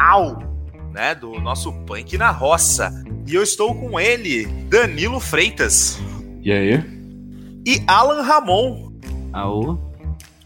[0.00, 0.42] semanal,
[0.92, 2.90] né, do nosso Punk na Roça.
[3.26, 6.00] E eu estou com ele, Danilo Freitas.
[6.42, 6.82] E aí?
[7.66, 8.92] E Alan Ramon.
[9.32, 9.78] Aô.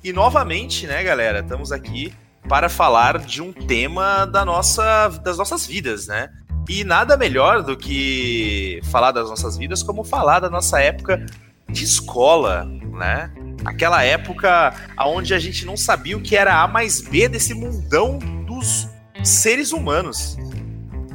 [0.03, 2.13] E novamente, né, galera, estamos aqui
[2.49, 6.29] para falar de um tema da nossa, das nossas vidas, né?
[6.69, 11.25] E nada melhor do que falar das nossas vidas como falar da nossa época
[11.69, 13.33] de escola, né?
[13.65, 14.75] Aquela época
[15.07, 18.89] onde a gente não sabia o que era A mais B desse mundão dos
[19.25, 20.37] seres humanos,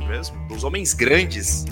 [0.07, 1.65] mesmo, dos homens grandes.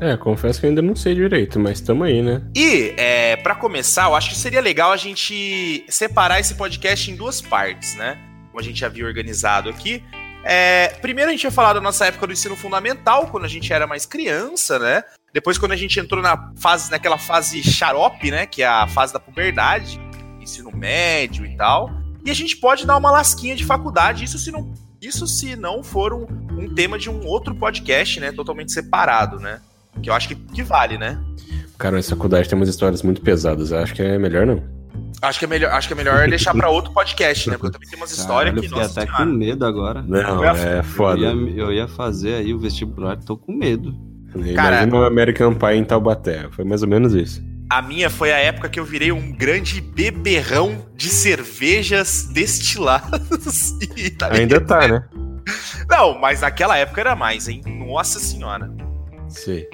[0.00, 2.42] É, confesso que eu ainda não sei direito, mas tamo aí, né?
[2.54, 7.16] E, é, para começar, eu acho que seria legal a gente separar esse podcast em
[7.16, 8.16] duas partes, né?
[8.48, 10.02] Como a gente havia organizado aqui.
[10.44, 13.72] É, primeiro a gente vai falar da nossa época do ensino fundamental, quando a gente
[13.72, 15.02] era mais criança, né?
[15.32, 18.46] Depois quando a gente entrou na fase, naquela fase xarope, né?
[18.46, 20.00] Que é a fase da puberdade,
[20.40, 21.90] ensino médio e tal.
[22.24, 25.82] E a gente pode dar uma lasquinha de faculdade, isso se não, isso se não
[25.82, 26.26] for um,
[26.58, 28.32] um tema de um outro podcast, né?
[28.32, 29.60] Totalmente separado, né?
[30.02, 31.18] Que eu acho que, que vale, né?
[31.76, 33.70] Cara, essa faculdade tem umas histórias muito pesadas.
[33.70, 34.62] Eu acho que é melhor não.
[35.22, 37.56] Acho que é melhor, acho que é melhor deixar para outro podcast, né?
[37.56, 38.66] Porque eu também tenho umas histórias Caralho, que.
[38.66, 39.24] eu fiquei nossa até senhora.
[39.32, 40.02] com medo agora.
[40.02, 41.20] Não, Eu é Eu foda.
[41.20, 43.94] ia, eu ia fazer aí o vestibular, tô com medo.
[44.54, 46.48] Cara- Imagina o American Pie em Taubaté.
[46.50, 47.42] Foi mais ou menos isso.
[47.70, 53.76] A minha foi a época que eu virei um grande beberrão de cervejas destiladas.
[53.96, 55.04] E tá Ainda tá, né?
[55.88, 57.62] Não, mas naquela época era mais, hein?
[57.66, 58.70] Nossa senhora.
[59.28, 59.68] Sei.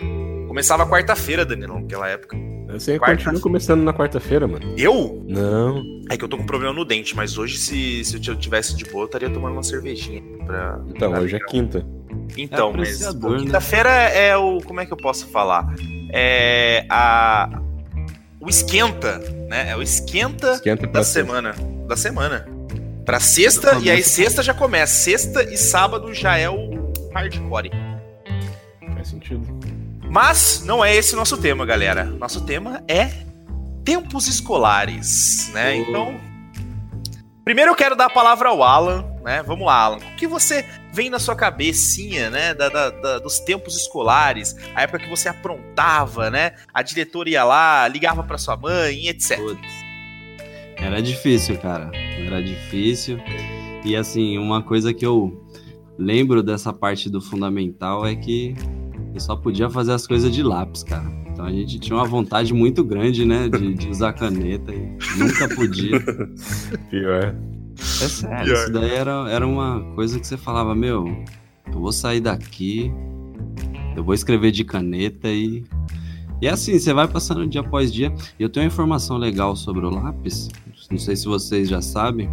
[0.49, 2.37] Começava quarta-feira, Danilo, naquela época.
[2.71, 4.75] Você Quarta- continua começando na quarta-feira, mano.
[4.77, 5.23] Eu?
[5.29, 5.83] Não.
[6.11, 8.85] É que eu tô com problema no dente, mas hoje, se, se eu tivesse de
[8.87, 10.23] boa, eu estaria tomando uma cervejinha.
[10.47, 11.87] Pra, Então, pra- hoje é quinta.
[12.37, 13.39] Então, É mas né?
[13.39, 14.59] quinta-feira é o.
[14.63, 15.67] Como é que eu posso falar?
[16.13, 17.61] É a.
[18.45, 19.19] O esquenta,
[19.49, 19.71] né?
[19.71, 21.21] É o esquenta, Esquenta da sexta.
[21.21, 21.55] semana.
[21.89, 22.47] Da semana.
[23.05, 24.93] Pra sexta, e aí sexta já começa.
[24.95, 27.71] Sexta e sábado já é o hardcore.
[28.95, 29.43] Faz sentido.
[30.11, 32.05] Mas não é esse o nosso tema, galera.
[32.05, 33.11] Nosso tema é
[33.85, 35.77] tempos escolares, né?
[35.77, 36.19] Então,
[37.45, 39.43] primeiro eu quero dar a palavra ao Alan, né?
[39.43, 39.97] Vamos lá, Alan.
[39.99, 42.55] O que você vem na sua cabecinha, né?
[42.55, 46.53] Da, da- da- dos tempos escolares, a época que você aprontava, né?
[46.73, 49.37] A diretora ia lá, ligava pra sua mãe, etc.
[49.39, 49.85] Putz.
[50.77, 51.91] Era difícil, cara.
[51.95, 53.19] Era difícil.
[53.85, 55.45] E assim, uma coisa que eu
[55.99, 58.55] lembro dessa parte do fundamental é que
[59.15, 61.05] eu só podia fazer as coisas de lápis, cara.
[61.33, 65.49] Então a gente tinha uma vontade muito grande, né, de, de usar caneta e nunca
[65.55, 66.01] podia.
[66.91, 67.35] Pior.
[68.05, 68.55] É sério, Pior.
[68.55, 71.07] isso daí era, era uma coisa que você falava, meu,
[71.67, 72.93] eu vou sair daqui,
[73.97, 75.65] eu vou escrever de caneta e.
[76.43, 78.13] E assim, você vai passando dia após dia.
[78.39, 80.51] E eu tenho uma informação legal sobre o lápis,
[80.91, 82.29] não sei se vocês já sabem,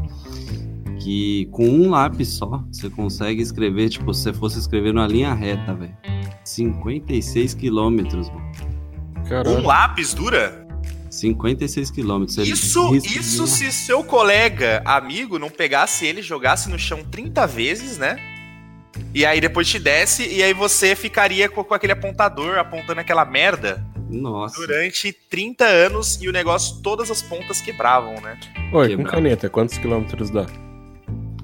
[1.00, 5.34] que com um lápis só você consegue escrever, tipo, se você fosse escrever numa linha
[5.34, 5.96] reta, velho.
[6.44, 8.52] 56 quilômetros, mano.
[9.30, 9.60] Caralho.
[9.60, 10.61] Um lápis dura?
[11.12, 12.38] 56 quilômetros.
[12.38, 18.18] Isso, isso se seu colega, amigo, não pegasse ele, jogasse no chão 30 vezes, né?
[19.14, 23.26] E aí depois te desce, e aí você ficaria com, com aquele apontador apontando aquela
[23.26, 24.56] merda Nossa.
[24.56, 28.40] durante 30 anos e o negócio, todas as pontas quebravam, né?
[28.72, 29.12] Oi, com Quebrar.
[29.12, 30.46] caneta, quantos quilômetros dá?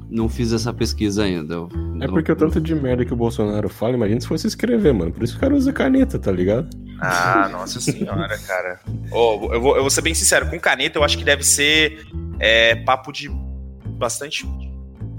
[0.09, 1.53] Não fiz essa pesquisa ainda.
[1.56, 1.69] eu-
[2.01, 4.94] É eu- porque o tanto de merda que o Bolsonaro fala, imagina se fosse escrever,
[4.94, 5.12] mano.
[5.12, 6.69] Por isso que o cara usa caneta, tá ligado?
[7.01, 8.79] Ah, nossa senhora, cara.
[9.12, 12.06] Ó, eu, vou, eu vou ser bem sincero, com caneta eu acho que deve ser
[12.40, 13.29] é, papo de
[13.98, 14.48] bastante.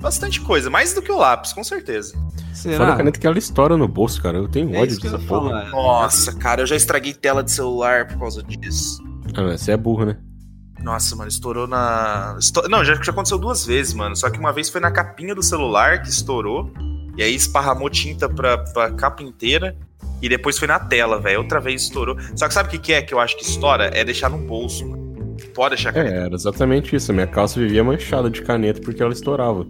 [0.00, 2.12] Bastante coisa, mais do que o lápis, com certeza.
[2.14, 2.94] Fora Será?
[2.94, 4.38] a caneta que ela estoura no bolso, cara.
[4.38, 5.48] Eu tenho É ódio isso que eu dessa porra.
[5.50, 5.70] falar.
[5.70, 9.02] Nossa, cara, eu já estraguei tela de celular por causa disso.
[9.34, 10.16] Ah, você é burro, né?
[10.82, 12.36] Nossa, mano, estourou na.
[12.38, 14.14] esto- Não, já, já aconteceu duas vezes, mano.
[14.16, 16.70] Só que uma vez foi na capinha do celular que estourou.
[17.16, 19.76] E aí esparramou tinta pra, pra capa inteira.
[20.22, 21.40] E depois foi na tela, velho.
[21.40, 22.16] Outra vez estourou.
[22.36, 23.90] Só que sabe o que, que é que eu acho que estoura?
[23.92, 25.08] É deixar no bolso, mano.
[25.54, 27.10] Pode deixar É, era exatamente isso.
[27.10, 29.64] A minha calça vivia manchada de caneta porque ela estourava.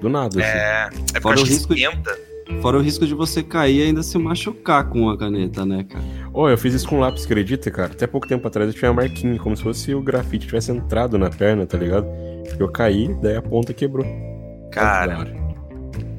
[0.00, 0.48] Do nada, assim.
[0.50, 2.18] É, é porque eu Fora acho o que risco de- esquenta.
[2.62, 6.04] Fora o risco de você cair e ainda se machucar com a caneta, né, cara?
[6.32, 7.92] Ô, eu fiz isso com lápis, acredita, cara?
[7.92, 11.18] Até pouco tempo atrás eu tinha uma marquinha, como se fosse o grafite tivesse entrado
[11.18, 12.06] na perna, tá ligado?
[12.58, 14.06] Eu caí, daí a ponta quebrou.
[14.70, 15.26] Cara,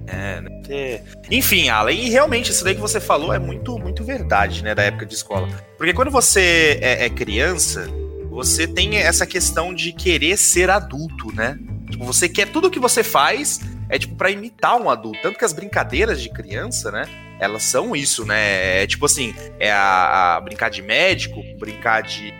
[0.07, 0.61] é, né?
[0.69, 1.01] É.
[1.29, 4.83] Enfim, Alan, e realmente isso daí que você falou é muito, muito verdade, né, da
[4.83, 5.47] época de escola.
[5.77, 7.87] Porque quando você é, é criança,
[8.29, 11.57] você tem essa questão de querer ser adulto, né?
[11.89, 15.19] Tipo, você quer tudo que você faz é tipo pra imitar um adulto.
[15.21, 17.05] Tanto que as brincadeiras de criança, né?
[17.39, 18.81] elas são isso, né?
[18.81, 22.31] É tipo assim, é a, a brincar de médico, brincar de,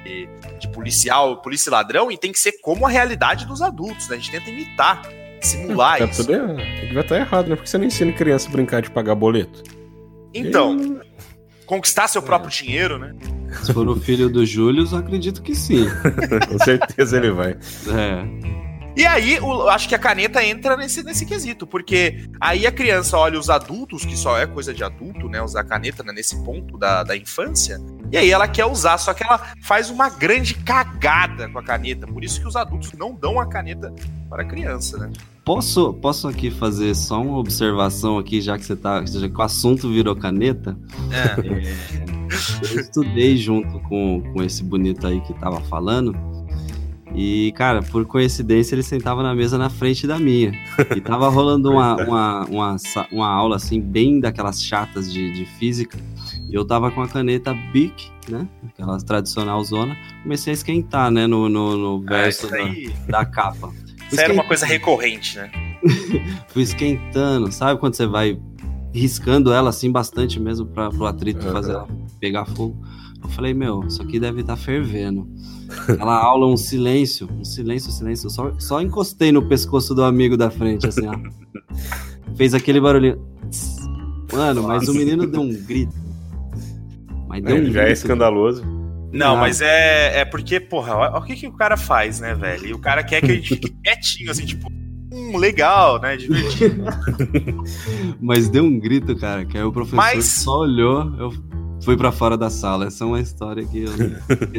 [0.60, 4.16] de policial, polícia e ladrão, e tem que ser como a realidade dos adultos, né?
[4.16, 5.04] A gente tenta imitar,
[5.40, 6.26] simular Tá isso.
[6.26, 6.56] tudo.
[6.96, 7.56] Vai estar errado, né?
[7.56, 9.62] Porque você não ensina criança a brincar de pagar boleto.
[10.34, 11.00] Então,
[11.68, 12.26] conquistar seu É.
[12.26, 13.14] próprio dinheiro, né?
[13.64, 15.86] Se for o filho do Júlio, eu acredito que sim.
[16.50, 17.52] Com certeza ele vai.
[17.52, 18.67] É.
[18.98, 23.16] E aí, o- acho que a caneta entra nesse, nesse quesito, porque aí a criança
[23.16, 25.40] olha os adultos, que só é coisa de adulto, né?
[25.40, 27.80] Usar caneta né, nesse ponto da, da infância,
[28.12, 32.08] e aí ela quer usar, só que ela faz uma grande cagada com a caneta.
[32.08, 33.94] Por isso que os adultos não dão a caneta
[34.28, 35.12] para a criança, né?
[35.46, 39.06] Posso, posso aqui fazer só uma observação aqui, já que você tá.
[39.06, 40.76] Já que o assunto virou caneta.
[41.12, 42.08] É.
[42.74, 46.14] Eu estudei junto com, com esse bonito aí que tava falando.
[47.16, 50.52] E, cara, por coincidência, ele sentava na mesa na frente da minha.
[50.96, 52.76] E tava rolando uma, uma, uma,
[53.12, 55.98] uma aula, assim, bem daquelas chatas de, de física.
[56.50, 58.48] E eu tava com a caneta Bic, né?
[58.68, 59.98] Aquela tradicional zona.
[60.24, 61.26] Comecei a esquentar, né?
[61.28, 63.70] No, no, no Ah, verso aí, da, da capa.
[64.12, 65.50] isso era uma coisa recorrente, né?
[66.50, 68.38] Fui esquentando, sabe quando você vai
[68.94, 71.54] riscando ela assim bastante mesmo para o atrito Aham.
[71.54, 71.88] fazer ela
[72.20, 72.76] pegar fogo?
[73.24, 75.28] Eu falei, meu, isso aqui deve estar fervendo.
[75.88, 78.30] Aquela aula, um silêncio, um silêncio, silêncio.
[78.30, 81.14] Só, só encostei no pescoço do amigo da frente, assim, ó.
[82.36, 83.20] Fez aquele barulhinho.
[84.32, 85.94] Mano, mas o menino deu um grito.
[87.28, 87.98] Mas deu um É, já é grito.
[87.98, 88.64] escandaloso.
[89.12, 89.40] Não, Ah.
[89.40, 92.68] mas é, é porque, porra, olha o que, que o cara faz, né, velho?
[92.68, 94.68] E o cara quer que a gente fique quietinho, assim, tipo,
[95.12, 96.18] hum, legal, né?
[96.18, 96.84] Divertido.
[98.22, 101.34] Mas deu um grito, cara, que aí o professor Mas- só olhou, eu
[101.88, 102.88] fui pra fora da sala.
[102.88, 103.92] Essa é uma história que eu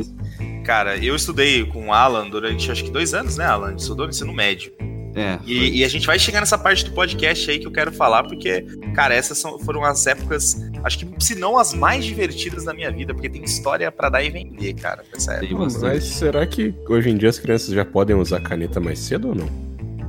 [0.65, 3.75] Cara, eu estudei com o Alan durante acho que dois anos, né, Alan?
[3.75, 4.73] Estudou no ensino médio.
[5.15, 7.93] É, E, e a gente vai chegar nessa parte do podcast aí que eu quero
[7.93, 8.63] falar, porque,
[8.95, 12.91] cara, essas são- foram as épocas, acho que se não as mais divertidas da minha
[12.91, 15.47] vida, porque tem história pra dar e vender, cara, nessa época.
[15.49, 19.29] tem Mas será que hoje em dia as crianças já podem usar caneta mais cedo
[19.29, 19.49] ou não?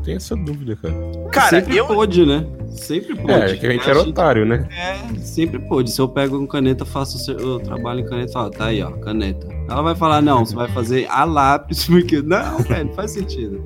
[0.09, 0.94] Tem essa dúvida, cara.
[1.31, 1.85] Cara, sempre eu.
[1.85, 2.44] pôde, né?
[2.71, 3.31] Sempre pôde.
[3.31, 4.67] É, que a gente era otário, né?
[4.75, 5.91] É, sempre pôde.
[5.91, 8.81] Se eu pego com caneta, faço o, seu- eu trabalho em caneta, falo, tá aí,
[8.81, 9.47] ó, caneta.
[9.69, 12.23] Ela vai falar, não, você vai fazer a lápis, porque.
[12.23, 13.63] Não, velho, não faz sentido.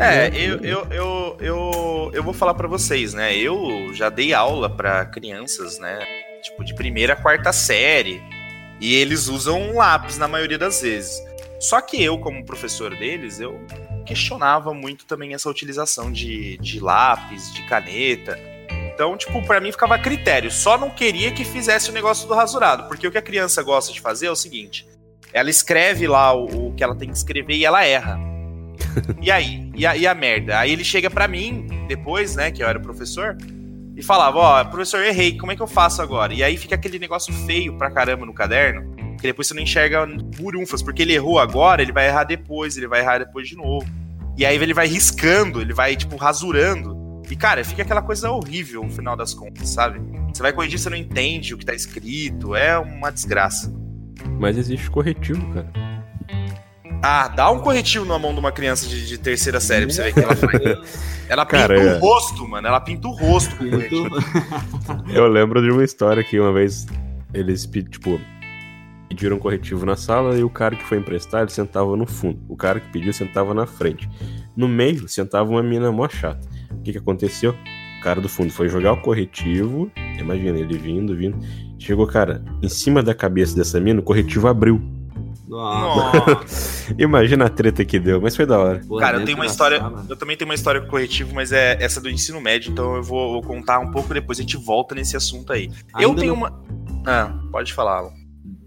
[0.00, 3.36] É, eu, eu, eu, eu, eu vou falar pra vocês, né?
[3.36, 6.00] Eu já dei aula pra crianças, né?
[6.42, 8.20] Tipo, de primeira a quarta série.
[8.80, 11.22] E eles usam um lápis na maioria das vezes.
[11.60, 13.60] Só que eu, como professor deles, eu
[14.02, 18.38] questionava muito também essa utilização de, de lápis, de caneta.
[18.94, 20.50] Então, tipo, pra mim ficava a critério.
[20.50, 22.88] Só não queria que fizesse o negócio do rasurado.
[22.88, 24.86] Porque o que a criança gosta de fazer é o seguinte:
[25.32, 28.18] ela escreve lá o, o que ela tem que escrever e ela erra.
[29.20, 29.70] E aí?
[29.74, 30.58] E a, e a merda?
[30.58, 33.36] Aí ele chega pra mim, depois, né, que eu era professor,
[33.96, 36.34] e falava: Ó, professor, eu errei, como é que eu faço agora?
[36.34, 38.91] E aí fica aquele negócio feio pra caramba no caderno,
[39.22, 40.04] que depois você não enxerga
[40.36, 43.86] burunfas, porque ele errou agora, ele vai errar depois, ele vai errar depois de novo.
[44.36, 47.22] E aí ele vai riscando, ele vai, tipo, rasurando.
[47.30, 50.00] E, cara, fica aquela coisa horrível no final das contas, sabe?
[50.34, 53.72] Você vai corrigir, você não entende o que tá escrito, é uma desgraça.
[54.40, 55.70] Mas existe corretivo, cara.
[57.00, 60.02] Ah, dá um corretivo na mão de uma criança de, de terceira série pra você
[60.02, 61.12] ver o que ela faz.
[61.28, 61.98] Ela pinta Cara, o é.
[61.98, 62.66] rosto, mano.
[62.66, 64.08] Ela pinta o rosto com o corretivo.
[65.14, 66.86] Eu lembro de uma história que uma vez
[67.32, 68.20] eles, tipo,
[69.14, 72.38] pediram corretivo na sala e o cara que foi emprestar, ele sentava no fundo.
[72.48, 74.08] O cara que pediu sentava na frente.
[74.56, 76.46] No meio, sentava uma mina mó chata.
[76.70, 77.54] O que que aconteceu?
[77.98, 81.38] O cara do fundo foi jogar o corretivo, imagina, ele vindo, vindo.
[81.78, 84.80] Chegou, cara, em cima da cabeça dessa mina, o corretivo abriu.
[85.46, 86.94] Nossa.
[86.98, 88.80] Imagina a treta que deu, mas foi da hora.
[88.88, 89.78] porra, Cara, eu tenho uma história.
[89.78, 90.06] sala.
[90.08, 93.02] Eu também tenho uma história com corretivo, mas é essa do ensino médio, então eu
[93.02, 95.70] vou, vou contar um pouco depois, a gente volta nesse assunto aí.
[96.00, 96.60] eu Ainda tenho no- uma.
[97.06, 97.98] Ah, pode falar.
[97.98, 98.21] Alan.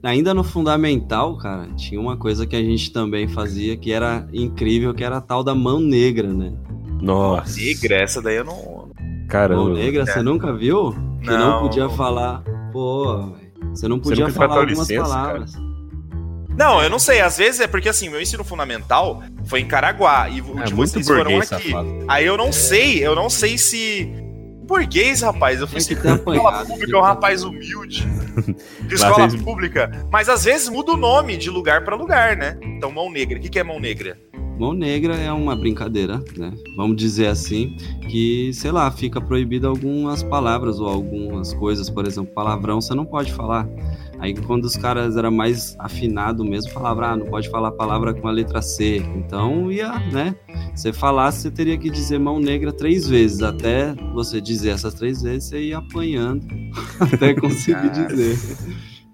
[0.05, 4.93] Ainda no fundamental, cara, tinha uma coisa que a gente também fazia que era incrível,
[4.93, 6.53] que era a tal da mão negra, né?
[7.01, 7.59] Nossa.
[7.59, 8.89] Negra, essa daí eu não.
[9.27, 9.63] Caramba.
[9.63, 10.05] Mão negra, É.
[10.05, 10.93] você nunca viu?
[11.21, 11.61] Que não, Não.
[11.63, 12.43] podia falar.
[12.71, 13.45] Pô, velho.
[13.73, 15.53] Você não Você podia nunca falar algumas licença, palavras.
[16.57, 17.19] Não, eu não sei.
[17.19, 20.73] Às vezes é porque assim, meu ensino fundamental foi em Caraguá e o É de
[20.73, 21.47] muito vocês foram aqui.
[21.47, 21.89] safado.
[22.07, 24.09] Aí eu não sei, eu não sei se.
[24.65, 28.07] Burguês, rapaz, eu fui Tem que escola ter pública, é um rapaz humilde.
[28.91, 30.07] Escola vocês- pública.
[30.11, 32.57] Mas às vezes muda o nome de lugar pra lugar, né?
[32.61, 33.37] Então, mão negra.
[33.37, 34.17] O que que é mão negra?
[34.57, 36.53] Mão negra é uma brincadeira, né?
[36.77, 37.75] Vamos dizer assim,
[38.09, 43.05] que, sei lá, fica proibido algumas palavras ou algumas coisas, por exemplo, palavrão você não
[43.05, 43.67] pode falar.
[44.19, 48.13] Aí quando os caras eram mais afinados mesmo, falavam, ah, não pode falar a palavra
[48.13, 48.97] com a letra C.
[49.15, 50.35] Então ia, né?
[50.75, 53.41] você falasse, você teria que dizer mão negra três vezes.
[53.41, 56.45] Até você dizer essas três vezes, você ia apanhando
[56.99, 58.37] até conseguir dizer.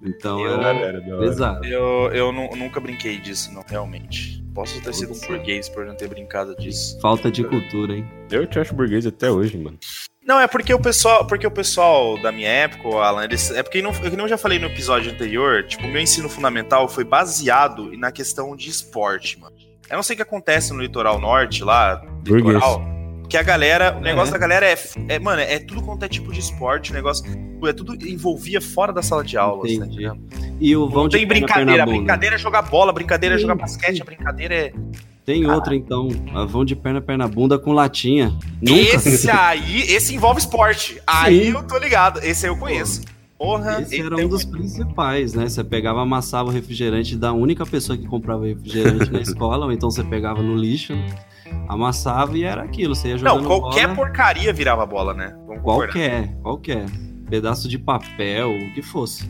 [0.03, 1.65] Então Eu- era pesado.
[1.65, 4.41] Eu, eu nu- nunca brinquei disso, não, realmente.
[4.53, 6.99] Posso ter sido um burguês por não ter brincado disso.
[6.99, 8.05] Falta de cultura, hein?
[8.29, 9.77] Eu te acho burguês até hoje, mano.
[10.25, 13.63] Não, é porque o pessoal, porque o pessoal da minha época, o Alan, eles, é
[13.63, 17.03] porque não, eu não já falei no episódio anterior, tipo, o meu ensino fundamental foi
[17.03, 19.55] baseado na questão de esporte, mano.
[19.89, 22.53] Eu não sei o que acontece no litoral norte lá, Burguês.
[22.53, 22.81] litoral,
[23.27, 24.01] que a galera, o É.
[24.01, 24.77] negócio da galera é,
[25.09, 27.25] é, mano, é tudo quanto é tipo de esporte, o negócio,
[27.65, 30.05] é tudo envolvia fora da sala de aula, tá Entendi.
[30.05, 30.55] entendendo?
[30.61, 31.97] E o vão Não de tem brincadeira, bunda.
[31.97, 34.73] brincadeira é jogar bola, brincadeira é jogar basquete, a brincadeira é
[35.25, 36.07] Tem outra, então.
[36.33, 38.35] A vão de perna, perna, bunda com latinha.
[38.61, 38.95] Nunca.
[38.95, 41.01] Esse aí, esse envolve esporte.
[41.05, 41.51] Aí Sim.
[41.51, 42.19] eu tô ligado.
[42.23, 43.01] Esse aí eu conheço.
[43.37, 45.49] Porra, Esse era um dos principais, né?
[45.49, 49.89] Você pegava, amassava o refrigerante da única pessoa que comprava refrigerante na escola, ou então
[49.89, 50.93] você pegava no lixo,
[51.67, 52.93] amassava e era aquilo.
[52.93, 55.33] Você ia jogando Não, qualquer bola, porcaria virava bola, né?
[55.47, 55.91] Vamos concordar.
[55.91, 56.85] qualquer, qualquer.
[57.29, 59.27] Pedaço de papel, o que fosse.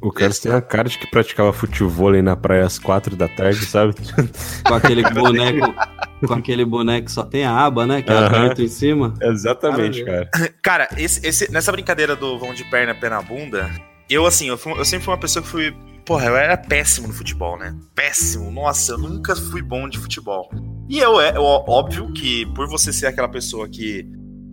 [0.00, 3.26] O Carlos tem a cara de que praticava futebol aí na praia às quatro da
[3.28, 3.94] tarde, sabe?
[4.66, 5.74] Com aquele boneco,
[6.26, 8.00] com aquele boneco que só tem a aba, né?
[8.02, 9.14] Que é aberto em cima.
[9.20, 10.30] Exatamente, cara.
[10.62, 13.68] Cara, esse, esse- nessa brincadeira do vão de perna, pé na bunda,
[14.08, 15.74] eu, assim, eu, fui- eu sempre fui uma pessoa que fui.
[16.04, 17.74] Porra, eu era péssimo no futebol, né?
[17.94, 18.50] Péssimo.
[18.50, 20.48] Nossa, eu nunca fui bom de futebol.
[20.88, 24.06] E eu, é óbvio que por você ser aquela pessoa que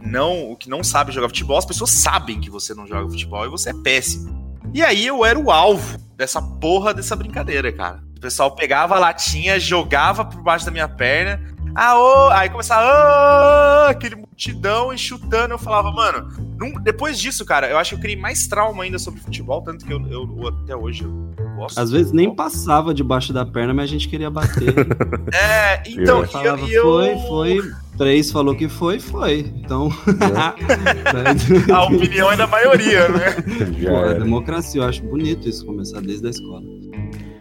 [0.03, 3.49] não, que não sabe jogar futebol, as pessoas sabem que você não joga futebol e
[3.49, 4.44] você é péssimo.
[4.75, 8.03] E aí eu era o alvo dessa porra dessa brincadeira, cara.
[8.17, 11.39] O pessoal pegava a latinha, jogava por baixo da minha perna.
[11.74, 15.53] Ah, ô, aí começava aquele multidão e chutando.
[15.53, 16.27] Eu falava, mano,
[16.60, 19.86] não- depois disso, cara, eu acho que eu criei mais trauma ainda sobre futebol, tanto
[19.86, 21.77] que eu, eu- eu até hoje eu gosto.
[21.79, 24.74] Às vezes nem passava debaixo da perna, mas a gente queria bater.
[25.33, 27.17] É, então, Eu e eu, Falava, e eu- foi,
[27.59, 27.71] foi.
[27.97, 29.39] Três falou que foi, foi.
[29.57, 29.89] Então.
[31.74, 33.35] A opinião é da maioria, né?
[33.79, 34.19] Já Pô, é era.
[34.19, 36.62] democracia, eu acho bonito isso, começar desde a escola.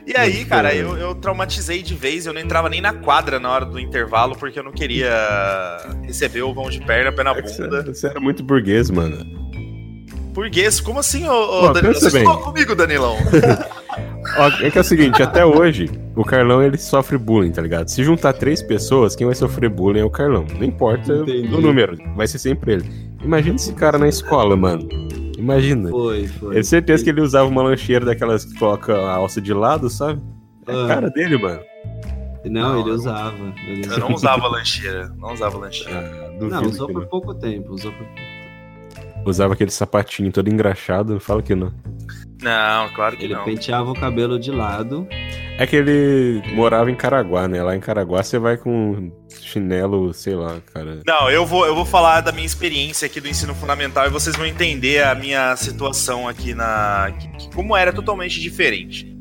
[0.07, 0.79] E aí, Muito cara, bem.
[0.81, 4.37] eu, eu traumatizei de vez, eu não entrava nem na quadra na hora do intervalo,
[4.37, 5.11] porque eu não queria
[6.03, 7.83] receber o vão de perna, pé na É que você, bunda.
[7.85, 9.44] você era muito burguês, mano.
[10.35, 11.95] Burguês, como assim, ô, ô Pô, Danilão?
[11.95, 12.25] Você bem.
[12.25, 13.17] falou comigo, Danilão?
[14.63, 17.87] É que é o seguinte, até hoje, o Carlão ele sofre bullying, tá ligado?
[17.89, 20.45] Se juntar três pessoas, quem vai sofrer bullying é o Carlão.
[20.59, 21.55] Não importa Entendi.
[21.55, 22.91] o número, vai ser sempre ele.
[23.23, 24.89] Imagina esse cara na escola, mano.
[25.39, 25.91] Imagina.
[25.91, 26.49] Foi, foi.
[26.49, 29.89] Eu tenho certeza que ele usava uma lancheira daquelas que coloca a alça de lado,
[29.91, 30.21] sabe?
[30.67, 30.89] É a Ah.
[30.89, 31.61] cara dele, mano.
[32.47, 33.35] Não, Não, ele usava.
[33.69, 36.31] Ele Eu não usava lancheira, não usava lancheira.
[36.41, 37.09] Ah, Não, usou por não.
[37.09, 38.07] pouco tempo, usou por
[39.25, 41.73] Usava aquele sapatinho todo engraxado, fala que não.
[42.43, 43.45] Não, claro que Ele não.
[43.45, 45.07] penteava o cabelo de lado.
[45.57, 47.63] É que ele morava em Caraguá, né?
[47.63, 51.01] Lá em Caraguá você vai com chinelo, sei lá, cara.
[51.07, 54.35] Não, eu vou, eu vou falar da minha experiência aqui do ensino fundamental e vocês
[54.35, 57.15] vão entender a minha situação aqui na.
[57.19, 59.17] que- que como era totalmente diferente.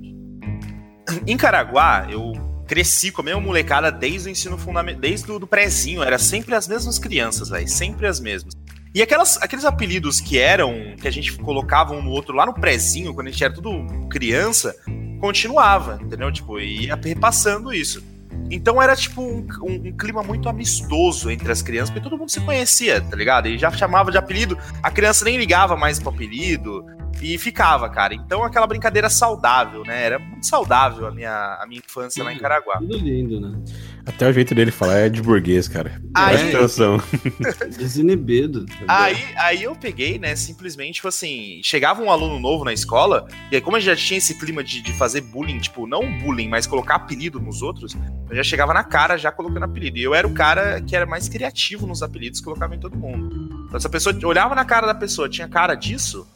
[1.27, 2.31] Em Caraguá, eu
[2.67, 6.55] cresci com a mesma molecada desde o ensino fundamental, desde o do prézinho, era sempre
[6.55, 8.53] as mesmas crianças, velho, sempre as mesmas.
[8.93, 12.53] E aquelas, aqueles apelidos que eram, que a gente colocava um no outro lá no
[12.53, 14.75] prézinho, quando a gente era tudo criança,
[15.19, 16.31] continuava, entendeu?
[16.31, 18.03] Tipo, ia repassando isso.
[18.51, 22.29] Então era tipo um, um- um clima muito amistoso entre as crianças, porque todo mundo
[22.29, 23.47] se conhecia, tá ligado?
[23.47, 26.85] E já chamava de apelido, a criança nem ligava mais pro apelido
[27.21, 28.13] e ficava, cara.
[28.13, 30.03] Então aquela brincadeira saudável, né?
[30.05, 32.77] Era muito saudável a minha, a minha infância lá em Caraguá.
[32.77, 33.57] Tudo lindo, né?
[34.05, 36.01] Até o jeito dele falar é de burguês, cara.
[36.13, 37.01] Aí- Presta atenção.
[37.77, 38.65] Desinibido.
[38.88, 43.55] Aí, aí eu peguei, né, simplesmente, tipo assim, chegava um aluno novo na escola, e
[43.55, 46.50] aí como a gente já tinha esse clima de, de fazer bullying, tipo, não bullying,
[46.50, 47.95] mas colocar apelido nos outros,
[48.29, 49.98] eu já chegava na cara já colocando apelido.
[49.98, 53.65] E eu era o cara que era mais criativo nos apelidos, colocava em todo mundo.
[53.67, 56.27] Então se a pessoa olhava na cara da pessoa, tinha cara disso,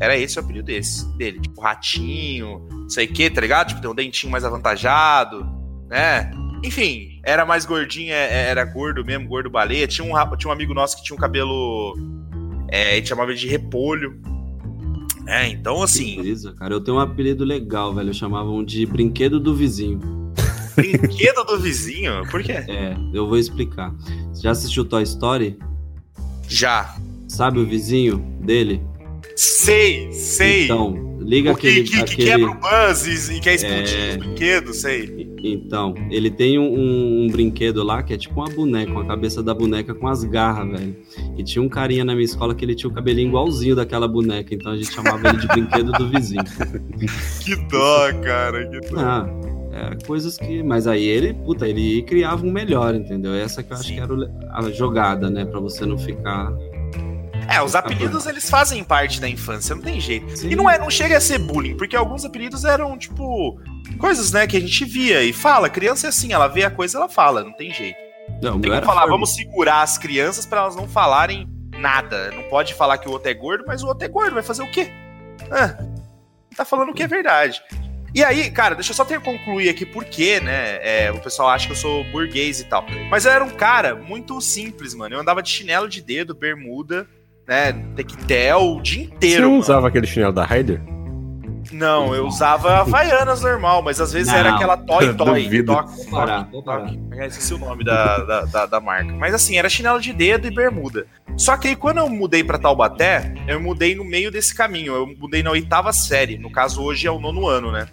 [0.00, 1.40] era esse o apelido desse, dele.
[1.40, 3.68] Tipo, ratinho, não sei o que, tá ligado?
[3.68, 5.46] Tipo, tem um dentinho mais avantajado,
[5.88, 6.30] né?
[6.66, 9.86] Enfim, era mais gordinho, é- era gordo mesmo, gordo baleia.
[9.86, 11.94] Tinha um, tinha um amigo nosso que tinha um cabelo.
[12.68, 14.20] É, a gente chamava ele de repolho.
[15.28, 16.74] É, então assim, Beleza, cara.
[16.74, 18.12] Eu tenho um apelido legal, velho.
[18.12, 20.00] Chamavam de brinquedo do vizinho.
[20.74, 22.26] brinquedo do vizinho?
[22.30, 22.52] Por quê?
[22.52, 23.92] É, eu vou explicar.
[24.32, 25.58] Você já assistiu Toy Story?
[26.48, 26.96] Já.
[27.28, 28.80] Sabe o vizinho dele?
[29.34, 30.64] Sei, sei.
[30.64, 31.82] Então, liga o que, aquele.
[31.84, 32.24] que, que aquele...
[32.30, 34.10] quebra o buzz e, e quer explodir É.
[34.10, 35.15] os brinquedos, sei.
[35.52, 39.54] Então, ele tem um, um brinquedo lá que é tipo uma boneca, uma cabeça da
[39.54, 40.96] boneca com as garras, velho.
[41.36, 44.54] E tinha um carinha na minha escola que ele tinha o cabelinho igualzinho daquela boneca,
[44.54, 46.42] então a gente chamava ele de brinquedo do vizinho.
[47.42, 48.66] Que dó, cara.
[48.68, 48.98] Que dó.
[48.98, 49.28] Ah,
[49.72, 50.62] é, coisas que.
[50.62, 53.34] Mas aí ele, puta, ele criava um melhor, entendeu?
[53.34, 53.94] Essa que eu acho Sim.
[53.94, 54.14] que era
[54.50, 55.44] a jogada, né?
[55.44, 56.52] Pra você não ficar.
[57.48, 60.36] É, os apelidos eles fazem parte da infância, não tem jeito.
[60.36, 60.50] Sim.
[60.50, 63.60] E não é, não chega a ser bullying, porque alguns apelidos eram tipo
[63.98, 65.70] coisas, né, que a gente via e fala.
[65.70, 67.96] Criança é assim, ela vê a coisa, ela fala, não tem jeito.
[68.42, 69.14] Não, Tem que falar, forma.
[69.16, 71.48] vamos segurar as crianças pra elas não falarem
[71.78, 72.30] nada.
[72.32, 74.62] Não pode falar que o outro é gordo, mas o outro é gordo, vai fazer
[74.62, 74.90] o quê?
[75.50, 75.76] Ah,
[76.56, 77.62] tá falando o que é verdade.
[78.14, 80.78] E aí, cara, deixa eu só ter concluir aqui por quê, né?
[80.80, 82.84] é, o pessoal acha que eu sou burguês e tal.
[83.10, 85.14] Mas eu era um cara muito simples, mano.
[85.14, 87.06] Eu andava de chinelo de dedo, bermuda,
[87.46, 87.72] né?
[87.94, 89.42] Tectel o dia Você inteiro.
[89.42, 89.60] não mano.
[89.60, 90.80] usava aquele chinelo da Raider?
[91.72, 94.38] Não, eu usava Havaianas normal, mas às vezes Não.
[94.38, 95.64] era aquela toy toy.
[95.64, 97.00] Toque.
[97.10, 99.12] Eu esqueci o nome da, da, da, da marca.
[99.14, 101.06] Mas assim, era chinelo de dedo e bermuda.
[101.36, 104.94] Só que aí quando eu mudei pra Taubaté, eu mudei no meio desse caminho.
[104.94, 106.38] Eu mudei na oitava série.
[106.38, 107.88] No caso, hoje é o nono ano, né?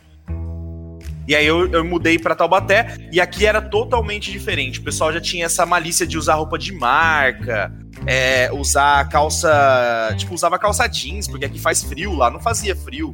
[1.28, 4.80] E aí eu, eu mudei pra Taubaté e aqui era totalmente diferente.
[4.80, 7.74] O pessoal já tinha essa malícia de usar roupa de marca,
[8.06, 10.14] é, usar calça.
[10.18, 13.14] Tipo, usava calça jeans, porque aqui faz frio, lá não fazia frio.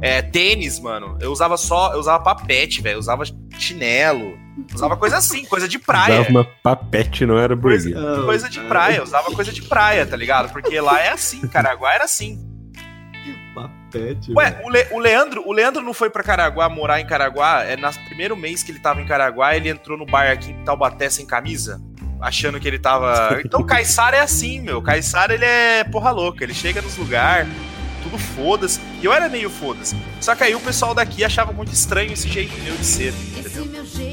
[0.00, 1.18] É, tênis, mano.
[1.20, 1.92] Eu usava só.
[1.92, 2.94] Eu usava papete, velho.
[2.96, 3.24] Eu usava
[3.58, 4.38] chinelo.
[4.74, 6.14] Usava coisa assim, coisa de praia.
[6.20, 7.86] Usava uma papete, não era burguês.
[7.96, 10.52] Ah, Coisa de praia, eu usava coisa de praia, tá ligado?
[10.52, 12.44] Porque lá é assim, Caraguá era assim.
[13.54, 14.32] Papete.
[14.32, 14.66] Ué, velho.
[14.66, 17.64] o, Le- o Leandro, o Leandro não foi pra Caraguá morar em Caraguá?
[17.64, 20.64] É no primeiro mês que ele tava em Caraguá, ele entrou no bar aqui em
[20.64, 21.80] Taubaté sem camisa,
[22.20, 23.40] achando que ele tava.
[23.44, 24.82] Então, Caissara é assim, meu.
[24.82, 27.48] Caissara ele é porra louca, ele chega nos lugares,
[28.02, 28.80] tudo foda-se.
[29.00, 29.96] E eu era meio foda-se.
[30.20, 33.66] Só que aí o pessoal daqui achava muito estranho esse jeito meu de ser, entendeu?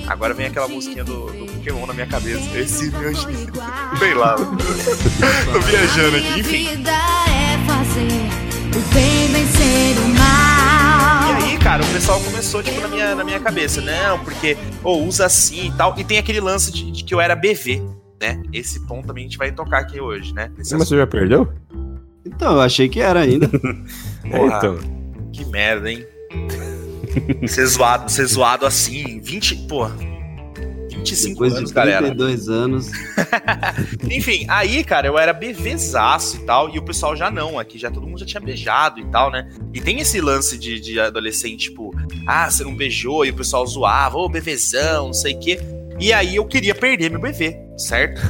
[0.07, 2.57] Agora vem aquela musiquinha do, do Pokémon na minha cabeça.
[2.57, 3.53] Esse meu jeito.
[3.99, 4.35] Sei lá.
[5.51, 6.83] Tô viajando aqui, enfim.
[7.29, 7.55] é.
[11.41, 15.05] E aí, cara, o pessoal começou, tipo, na minha, na minha cabeça, não, porque, ou
[15.05, 15.95] usa assim e tal.
[15.97, 17.81] E tem aquele lance de, de que eu era BV,
[18.25, 18.41] né?
[18.51, 20.51] Esse ponto também a gente vai tocar aqui hoje, né?
[20.57, 21.51] Nesse Mas você já perdeu?
[22.25, 23.47] Então, eu achei que era ainda.
[24.29, 24.57] Porra.
[24.57, 24.79] então.
[25.31, 26.05] Que merda, hein?
[27.47, 29.95] ser zoado, ser zoado assim, 20, porra.
[30.89, 32.05] 25 Depois anos, de galera.
[32.07, 32.91] 32 anos.
[34.09, 37.91] Enfim, aí, cara, eu era BVzaço e tal, e o pessoal já não, aqui já
[37.91, 39.49] todo mundo já tinha beijado e tal, né?
[39.73, 41.93] E tem esse lance de, de adolescente, tipo,
[42.25, 45.59] ah, você não beijou, e o pessoal zoava, ô, BVzão, não sei o quê.
[45.99, 48.21] E aí eu queria perder meu BV, certo?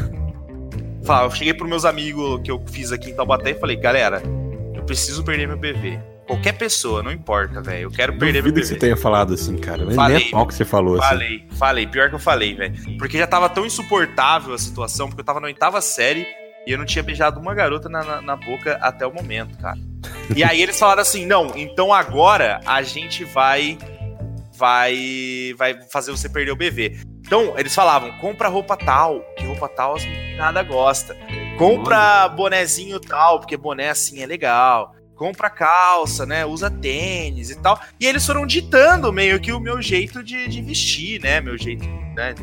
[1.03, 4.21] Falava, eu cheguei pros meus amigos que eu fiz aqui em Taubaté e falei, galera,
[4.73, 5.99] eu preciso perder meu BV.
[6.25, 7.83] Qualquer pessoa, não importa, velho.
[7.83, 8.73] Eu quero perder meu Duvido que BV.
[8.73, 9.85] você tenha falado assim, cara.
[9.85, 10.17] Mas Falei.
[10.17, 11.07] nem pau que você falou assim.
[11.07, 12.97] Falei, falei, pior que eu falei, velho.
[12.97, 16.25] Porque já tava tão insuportável a situação, porque eu tava na oitava série
[16.65, 19.77] e eu não tinha beijado uma garota na, na, na boca até o momento, cara.
[20.35, 23.77] E aí eles falaram assim: não, então agora a gente vai.
[24.57, 25.53] Vai.
[25.55, 26.97] Vai fazer você perder o BV.
[27.25, 30.03] Então, eles falavam, compra roupa tal, que roupa tal as
[30.37, 31.17] nada gosta.
[31.57, 34.93] Compra bonezinho tal, porque boné assim é legal.
[35.15, 36.45] Compra calça, né?
[36.45, 37.79] Usa tênis e tal.
[37.99, 41.39] E eles foram ditando meio que o meu jeito de, de vestir, né?
[41.39, 41.85] Meu jeito,
[42.15, 42.35] né?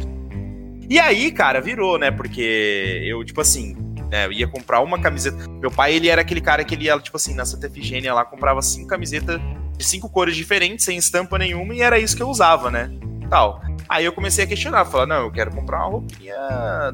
[0.89, 2.11] E aí, cara, virou, né?
[2.11, 3.77] Porque eu, tipo assim,
[4.11, 5.37] né, eu ia comprar uma camiseta.
[5.61, 8.25] Meu pai, ele era aquele cara que ele ia, tipo assim, na Santa Efigênia lá,
[8.25, 9.41] comprava cinco camisetas
[9.77, 12.91] de cinco cores diferentes, sem estampa nenhuma, e era isso que eu usava, né?
[13.29, 13.61] Tal.
[13.93, 16.35] Aí eu comecei a questionar, falar, não, eu quero comprar uma roupinha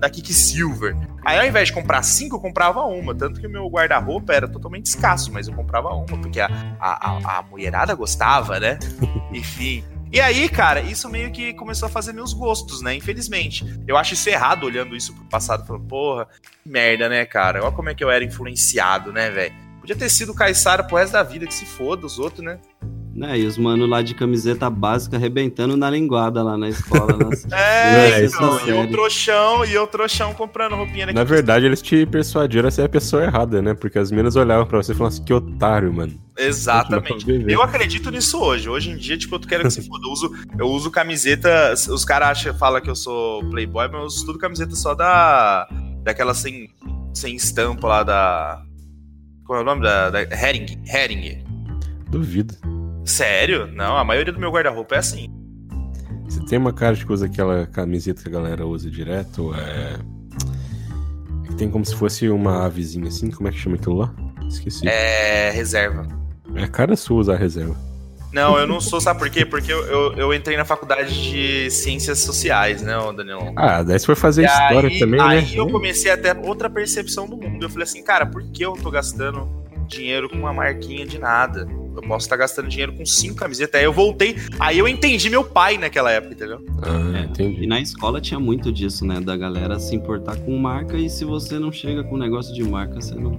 [0.00, 0.96] da Kiki Silver.
[1.24, 3.14] Aí ao invés de comprar cinco, eu comprava uma.
[3.14, 6.48] Tanto que o meu guarda-roupa era totalmente escasso, mas eu comprava uma, porque a,
[6.80, 8.80] a, a, mulherada gostava, né?
[9.32, 9.84] Enfim.
[10.10, 12.96] E aí, cara, isso meio que começou a fazer meus gostos, né?
[12.96, 13.64] Infelizmente.
[13.86, 16.26] Eu acho isso errado olhando isso pro passado, falando, porra,
[16.64, 17.62] que merda, né, cara?
[17.62, 19.54] Olha como é que eu era influenciado, né, velho?
[19.80, 22.58] Podia ter sido Caissara pro resto da vida, que se foda os outros, né?
[23.18, 27.16] Né, e os mano lá de camiseta básica arrebentando na linguada lá na escola.
[27.18, 27.44] Nas...
[27.50, 31.28] É, então, e o trouxão, e o trouxão comprando roupinha Na daqui.
[31.28, 33.74] verdade, eles te persuadiram a ser a pessoa errada, né?
[33.74, 36.16] Porque as meninas olhavam pra você e falavam assim, que otário, mano.
[36.38, 37.26] Exatamente.
[37.48, 38.68] Eu acredito nisso hoje.
[38.68, 40.06] Hoje em dia, tipo, eu quero que se foda.
[40.06, 41.74] Eu uso, eu uso camiseta.
[41.74, 45.68] Os caras falam que eu sou playboy, mas eu uso tudo camiseta só da.
[46.04, 46.70] Daquela sem,
[47.12, 48.62] sem estampa lá da.
[49.44, 50.08] Qual é o nome da.
[50.08, 50.80] da Hering.
[50.86, 51.42] Hering.
[52.08, 52.77] Duvido.
[53.08, 53.66] Sério?
[53.66, 55.26] Não, a maioria do meu guarda-roupa é assim.
[56.24, 59.54] Você tem uma cara de que usa aquela camiseta que a galera usa direto, ou
[59.54, 59.98] é...
[61.46, 64.14] que Tem como se fosse uma avezinha assim, como é que chama aquilo lá?
[64.46, 64.86] Esqueci.
[64.86, 65.50] É, É.
[65.50, 66.06] Reserva.
[66.54, 67.74] a cara sua usar reserva.
[68.30, 69.46] Não, eu não sou, sabe por quê?
[69.46, 73.54] Porque eu, eu, eu entrei na faculdade de ciências sociais, né, Daniel?
[73.56, 75.48] Ah, daí você foi fazer E história aí, também, aí né?
[75.54, 77.64] eu comecei a ter outra percepção do mundo.
[77.64, 79.48] Eu falei assim, cara, por que eu tô gastando
[79.86, 81.66] dinheiro com uma marquinha de nada?
[81.98, 83.78] Eu posso estar gastando dinheiro com cinco camisetas.
[83.78, 86.64] Aí eu voltei, aí eu entendi meu pai naquela época, entendeu?
[86.82, 87.64] Ah, É, entendi.
[87.64, 89.20] E na escola tinha muito disso, né?
[89.20, 93.00] Da galera se importar com marca e se você não chega com negócio de marca,
[93.00, 93.38] você não.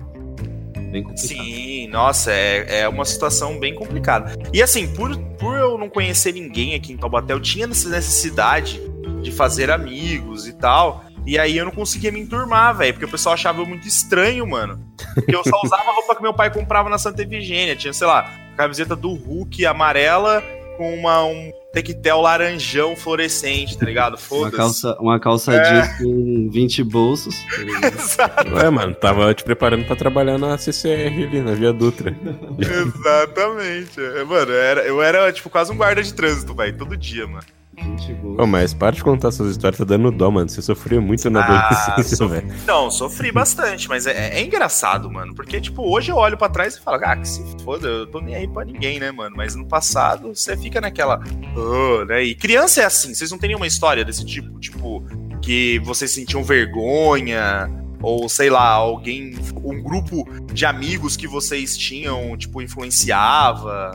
[0.91, 1.17] Bem complicado.
[1.45, 4.35] Sim, nossa, é, é uma situação bem complicada.
[4.51, 8.81] E assim, por, por eu não conhecer ninguém aqui em Taubaté, eu tinha essa necessidade
[9.21, 11.05] de fazer amigos e tal.
[11.27, 14.47] E aí eu não conseguia me enturmar, velho, porque o pessoal achava eu muito estranho,
[14.47, 14.83] mano.
[15.13, 17.75] Porque eu só usava a roupa que meu pai comprava na Santa Efigênia.
[17.75, 20.43] Tinha, sei lá, camiseta do Hulk amarela
[20.77, 24.11] com uma, um tequetel laranjão fluorescente, tá ligado?
[24.13, 24.55] Uma Foda-se.
[24.57, 25.61] calça, uma calça É.
[25.63, 27.35] jeans com 20 bolsos.
[27.83, 28.53] Exato.
[28.55, 32.15] Ué, mano, tava te preparando pra trabalhar na CCR ali, na Via Dutra.
[32.57, 33.99] Exatamente.
[33.99, 37.27] É, Mano, eu era, eu era, tipo, quase um guarda de trânsito, velho, todo dia,
[37.27, 37.43] mano.
[37.83, 38.47] 20 Ô, bolsos.
[38.49, 40.49] mas para de contar suas histórias, tá dando dó, mano.
[40.49, 42.55] Você sofreu muito na Ah, adolescência, sofri- velho.
[42.65, 45.33] Não, sofri bastante, mas é, é engraçado, mano.
[45.35, 48.19] Porque, tipo, hoje eu olho pra trás e falo, ah, que se foda, eu tô
[48.21, 49.35] nem aí pra ninguém, né, mano?
[49.37, 51.21] Mas no passado, você fica naquela.
[51.23, 52.23] "Ah", né?
[52.23, 54.59] E criança é assim, vocês não têm nenhuma história desse tipo?
[54.59, 55.03] Tipo,
[55.41, 57.69] que vocês sentiam vergonha,
[58.01, 59.35] ou sei lá, alguém.
[59.63, 63.91] Um grupo de amigos que vocês tinham, tipo, influenciava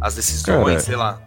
[0.00, 1.20] as decisões, Cara, sei lá.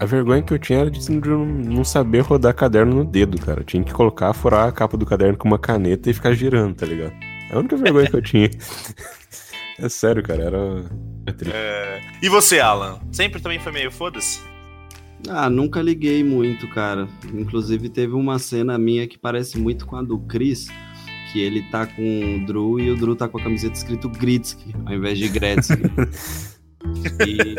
[0.00, 3.60] A vergonha que eu tinha era de não- saber rodar caderno no dedo, cara.
[3.60, 6.74] Eu tinha que colocar, furar a capa do caderno com uma caneta e ficar girando,
[6.74, 7.12] tá ligado?
[7.50, 8.50] É a única vergonha que eu tinha.
[9.76, 10.84] É sério, cara, era.
[11.26, 11.56] É triste.
[12.22, 13.00] E você, Alan?
[13.10, 14.40] Sempre também foi meio foda-se?
[15.28, 17.08] Ah, nunca liguei muito, cara.
[17.32, 20.68] Inclusive teve uma cena minha que parece muito com a do Chris,
[21.32, 24.72] que ele tá com o Drew e o Drew tá com a camiseta escrito Gritsky,
[24.86, 25.82] ao invés de Gretzky.
[27.26, 27.56] e,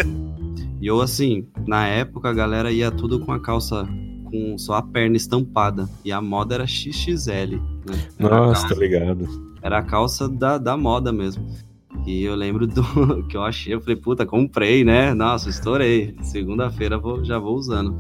[0.86, 3.88] e eu, assim, na época a galera ia tudo com a calça
[4.26, 5.90] com só a perna estampada.
[6.04, 7.56] E a moda era XXL,
[7.90, 8.08] né?
[8.20, 9.28] Era a Nossa, calça- tá ligado.
[9.64, 11.44] era a calça da, da moda mesmo.
[12.06, 12.84] E eu lembro do
[13.28, 15.12] que eu achei, eu falei, puta, comprei, né?
[15.16, 16.16] Nossa, estourei.
[16.22, 17.96] Segunda-feira vou, já vou usando.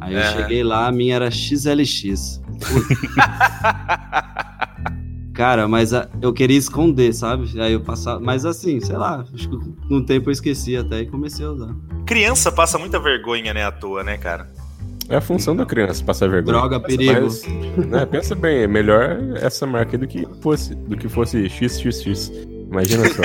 [0.00, 0.32] Aí eu É.
[0.36, 2.40] cheguei lá, a minha era XLX.
[5.34, 7.60] Cara, mas a- eu queria esconder, sabe?
[7.60, 8.20] Aí eu passava.
[8.20, 9.56] Mas assim, sei lá, acho que
[9.88, 11.74] com o tempo eu esqueci até e comecei a usar.
[12.06, 14.48] Criança passa muita vergonha, né, à toa, né, cara?
[15.08, 16.56] É a função da criança passar vergonha.
[16.58, 17.22] Droga, perigo.
[17.22, 17.42] Mas,
[17.86, 22.30] né, pensa bem, é melhor essa marca do que fosse, do que fosse XXX.
[22.70, 23.22] Imagina só.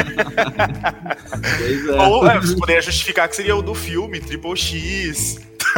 [1.57, 2.01] Pois é.
[2.01, 5.37] Ou é, você poderia justificar que seria o do filme, Triple X.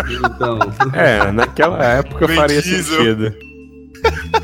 [0.09, 0.57] Então,
[0.93, 3.33] É, naquela época faria sentido.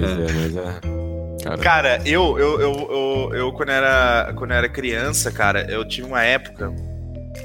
[0.00, 0.22] Pois É.
[0.22, 1.44] é, mas é.
[1.44, 5.86] Cara, Cara, eu, eu, eu, eu, eu, quando, era, quando eu era criança, cara, eu
[5.86, 6.72] tive uma época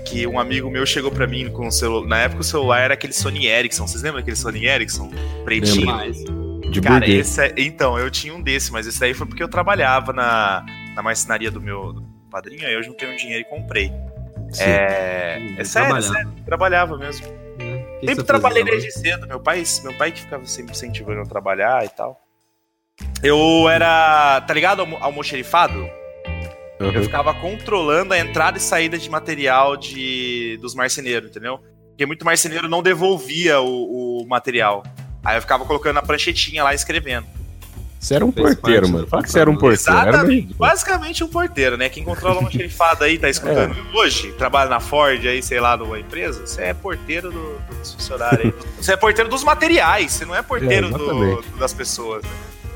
[0.05, 2.07] que um amigo meu chegou pra mim com o celular.
[2.07, 3.85] Na época o celular era aquele Sony Ericsson.
[3.87, 5.11] Vocês lembram daquele Sony Ericsson?
[5.43, 5.79] Pretinho.
[5.81, 6.17] demais.
[6.71, 7.27] de Cara, burguês.
[7.27, 10.63] esse é- então, eu tinha um desse, mas esse daí foi porque eu trabalhava na,
[10.95, 13.91] na marcenaria do meu do padrinho, aí eu juntei um dinheiro e comprei.
[14.51, 14.63] Sim.
[14.63, 16.01] É, é sério, é Trabalhava.
[16.13, 17.27] sério, trabalhava mesmo.
[17.99, 19.27] que Sempre trabalhei desde cedo.
[19.27, 22.17] Meu pai, meu pai que ficava sempre incentivando eu a trabalhar e tal.
[23.21, 25.89] Eu era, tá ligado, almo- almoxerifado?
[26.79, 27.03] Eu Uhum.
[27.03, 31.59] ficava controlando a entrada e saída de material de dos marceneiros, entendeu?
[31.89, 34.83] Porque muito marceneiro não devolvia o, o material.
[35.23, 37.27] Aí eu ficava colocando na pranchetinha lá e escrevendo.
[37.99, 39.07] Você era um Fez porteiro, parte mano.
[39.07, 39.99] Fala que você era um porteiro.
[39.99, 40.45] Era Exatamente.
[40.45, 40.55] meio...
[40.57, 41.89] Basicamente um porteiro, né?
[41.89, 43.97] Quem controla uma almoxerifado aí, tá escutando É.
[43.97, 48.45] hoje, trabalha na Ford aí, sei lá, numa empresa, você é porteiro do, dos funcionários
[48.45, 48.53] aí.
[48.79, 52.23] Você é porteiro dos materiais, você não é porteiro É, do- das pessoas.
[52.23, 52.29] né?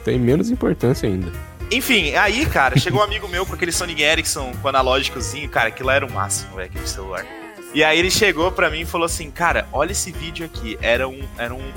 [0.03, 1.31] Tem menos importância ainda.
[1.71, 5.89] Enfim, aí, cara, chegou um amigo meu com aquele Sony Ericsson com analógicozinho, cara, aquilo
[5.89, 7.25] era o máximo, velho, aquele celular.
[7.73, 10.77] E aí ele chegou pra mim e falou assim, cara, olha esse vídeo aqui.
[10.79, 11.71] Era um, era um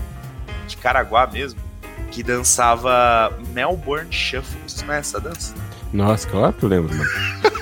[0.67, 1.59] de Caraguá mesmo,
[2.11, 4.59] que dançava Melbourne Shuffle.
[4.61, 5.55] Conhecem essa dança?
[5.93, 7.11] Nossa, claro que eu lembro, mano.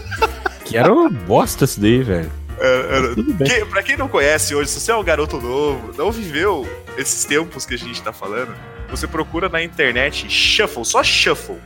[0.65, 2.33] que era uma bosta isso daí, velho.
[2.59, 3.15] Era, era-.
[3.15, 7.25] Que, pra quem não conhece hoje, se você é um garoto novo, não viveu esses
[7.25, 8.53] tempos que a gente tá falando,
[8.97, 11.57] você procura na internet Shuffle, só Shuffle.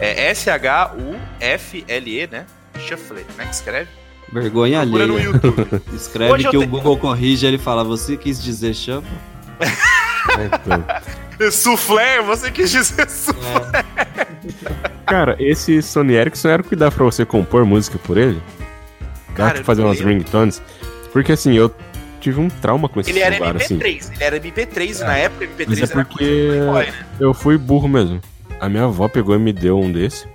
[0.00, 2.46] É S-H-U-F-L-E, né?
[2.78, 3.44] Shuffle, né?
[3.46, 3.88] Que escreve?
[4.32, 5.28] Vergonha Procura no alheia.
[5.30, 5.66] YouTube.
[5.96, 9.10] Escreve Hoje que o tenho- Google corrige ele fala, você quis dizer shuffle?
[10.44, 10.84] Então,
[11.50, 13.84] Soufflé, você quis dizer soufflé.
[15.06, 18.40] Cara, esse Sony Ericsson era o que dá pra você compor música por ele?
[19.30, 20.12] Dá Cara, pra fazer umas lembro.
[20.12, 20.60] ringtones?
[21.12, 21.72] Porque assim, eu
[22.18, 23.78] tive um trauma com esse Ele era celular, assim.
[23.78, 27.06] MP3, ele era MP3 e na época MP3 Mas é era porque Playboy, né?
[27.20, 28.20] eu fui burro mesmo.
[28.60, 30.26] A minha avó pegou e me deu um desse.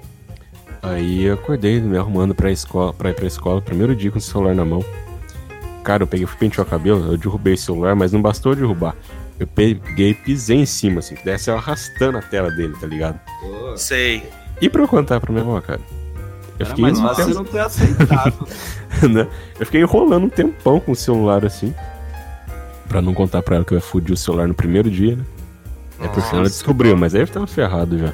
[0.81, 4.21] Aí eu acordei me arrumando pra, escola, pra ir pra escola, primeiro dia com o
[4.21, 4.83] celular na mão.
[5.83, 8.95] Cara, eu peguei, fui pentear o cabelo, eu derrubei o celular, mas não bastou derrubar.
[9.39, 13.19] Eu peguei e pisei em cima, assim, desce eu arrastando a tela dele, tá ligado?
[13.75, 14.23] Sei.
[14.61, 15.81] E pra eu contar pra minha avó, cara?
[16.59, 18.47] Eu Era fiquei, mais fácil tempo- não ter aceitado.
[19.09, 19.27] né?
[19.59, 21.73] eu fiquei enrolando um tempão com o celular assim.
[22.87, 25.23] Pra não contar pra ela que eu ia fudir o celular no primeiro dia, né?
[26.01, 28.13] É por sinal ela descobriu, mas aí eu tava ferrado já.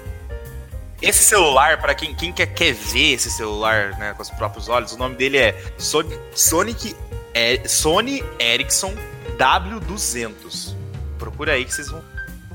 [1.02, 4.92] Esse celular, pra quem, quem quer, quer ver esse celular né, com os próprios olhos,
[4.94, 6.96] o nome dele é Sony, Sonic,
[7.34, 8.94] é, Sony Ericsson
[9.38, 10.74] W200.
[11.18, 12.02] Procura aí que vocês vão.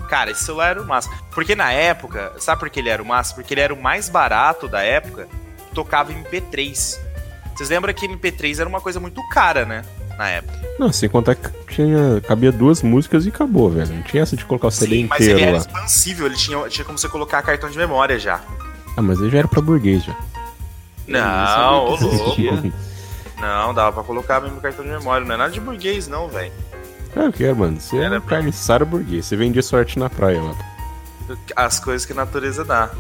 [0.09, 1.15] Cara, esse celular era o máximo.
[1.33, 3.37] Porque na época, sabe por que ele era o máximo?
[3.37, 5.27] Porque ele era o mais barato da época,
[5.75, 6.99] tocava MP3.
[7.55, 9.85] Vocês lembram que MP3 era uma coisa muito cara, né?
[10.17, 10.61] Na época.
[10.79, 13.93] Não, sem contar que tinha, cabia duas músicas e acabou, velho.
[13.93, 15.59] Não tinha essa de colocar o CD Sim, mas ele inteiro era lá.
[15.59, 18.41] expansível, ele tinha, tinha como você colocar cartão de memória já.
[18.97, 20.15] Ah, mas aí já era pra burguês já.
[21.07, 22.41] Não, ô louco.
[23.41, 25.27] Não, dava pra colocar mesmo cartão de memória.
[25.27, 26.53] Não é nada de burguês, não, velho.
[27.13, 27.79] Claro que é, mano.
[27.81, 29.27] Você Era era um carniçário burguês.
[29.27, 30.55] Você vendia sorte na praia lá.
[31.55, 32.91] As coisas que a natureza dá.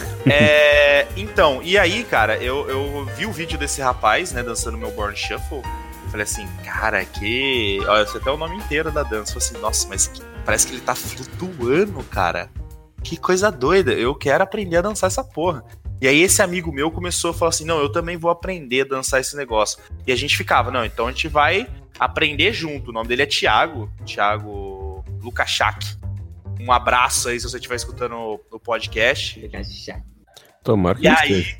[0.28, 4.90] É, então, e aí, cara, eu, eu vi o vídeo desse rapaz, né, dançando meu
[4.90, 5.58] Born Shuffle.
[5.62, 7.78] Eu falei assim, cara, que.
[7.86, 9.36] Olha, eu sei até o nome inteiro da dança.
[9.36, 12.50] Eu falei assim, nossa, mas que- parece que ele tá flutuando, cara.
[13.04, 13.92] Que coisa doida.
[13.92, 15.64] Eu quero aprender a dançar essa porra.
[16.00, 18.88] E aí esse amigo meu começou a falar assim, não, eu também vou aprender a
[18.96, 19.78] dançar esse negócio.
[20.06, 22.90] E a gente ficava, não, então a gente vai aprender junto.
[22.90, 25.96] O nome dele é Thiago, Thiago Lukashak.
[26.60, 29.38] Um abraço aí se você estiver escutando o, o podcast.
[30.62, 31.58] Tomara que E aí, esteja.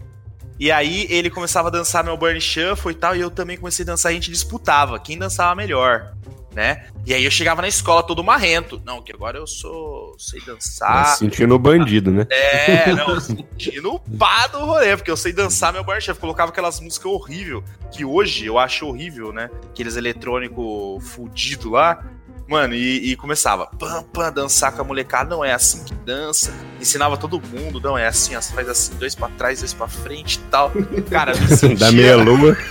[0.58, 3.84] e aí ele começava a dançar meu Burn Shuffle e tal, e eu também comecei
[3.84, 6.12] a dançar, a gente disputava quem dançava melhor,
[6.52, 6.86] né?
[7.04, 8.80] E aí eu chegava na escola todo marrento.
[8.84, 10.16] Não, que agora eu sou.
[10.18, 10.90] sei dançar.
[10.90, 12.26] Mas Sentindo o bandido, né?
[12.30, 16.18] É, não, sentindo o pá do rolê, porque eu sei dançar meu bar chef.
[16.18, 19.50] Colocava aquelas músicas horríveis, que hoje eu acho horrível, né?
[19.70, 22.02] Aqueles eletrônico fudido lá.
[22.48, 25.30] Mano, e, e começava, pam, pam, dançar com a molecada.
[25.30, 26.52] Não é assim que dança.
[26.80, 29.88] Ensinava todo mundo, não é assim, ó, você faz assim, dois pra trás, dois pra
[29.88, 30.70] frente e tal.
[31.10, 32.56] Cara, me sentia Da meia lua.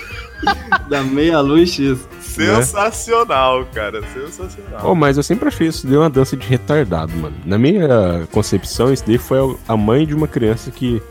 [0.90, 1.98] Da meia luz X.
[2.20, 4.82] sensacional, cara, sensacional.
[4.84, 7.36] Oh, mas eu sempre achei isso de uma dança de retardado, mano.
[7.46, 11.02] Na minha concepção, isso daí foi a mãe de uma criança que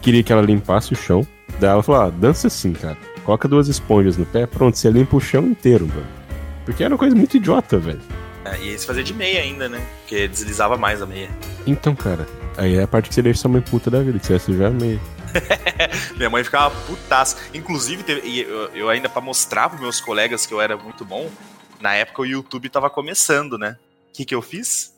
[0.00, 1.24] queria que ela limpasse o chão.
[1.60, 2.96] Daí ela falou: ah, dança assim, cara.
[3.24, 6.06] Coloca duas esponjas no pé, pronto, você limpa o chão inteiro, mano.
[6.72, 8.00] Porque era uma coisa muito idiota, velho.
[8.44, 9.86] É, e esse fazia de meia ainda, né?
[10.00, 11.28] Porque deslizava mais a meia.
[11.66, 14.26] Então, cara, aí é a parte que você deixa sua mãe puta da vida, que
[14.26, 15.00] você vai sujar a meia.
[16.16, 17.36] Minha mãe ficava putaça.
[17.54, 21.30] Inclusive, teve- eu, eu ainda pra mostrar pros meus colegas que eu era muito bom,
[21.80, 23.76] na época o YouTube tava começando, né?
[24.08, 24.94] O que que eu fiz?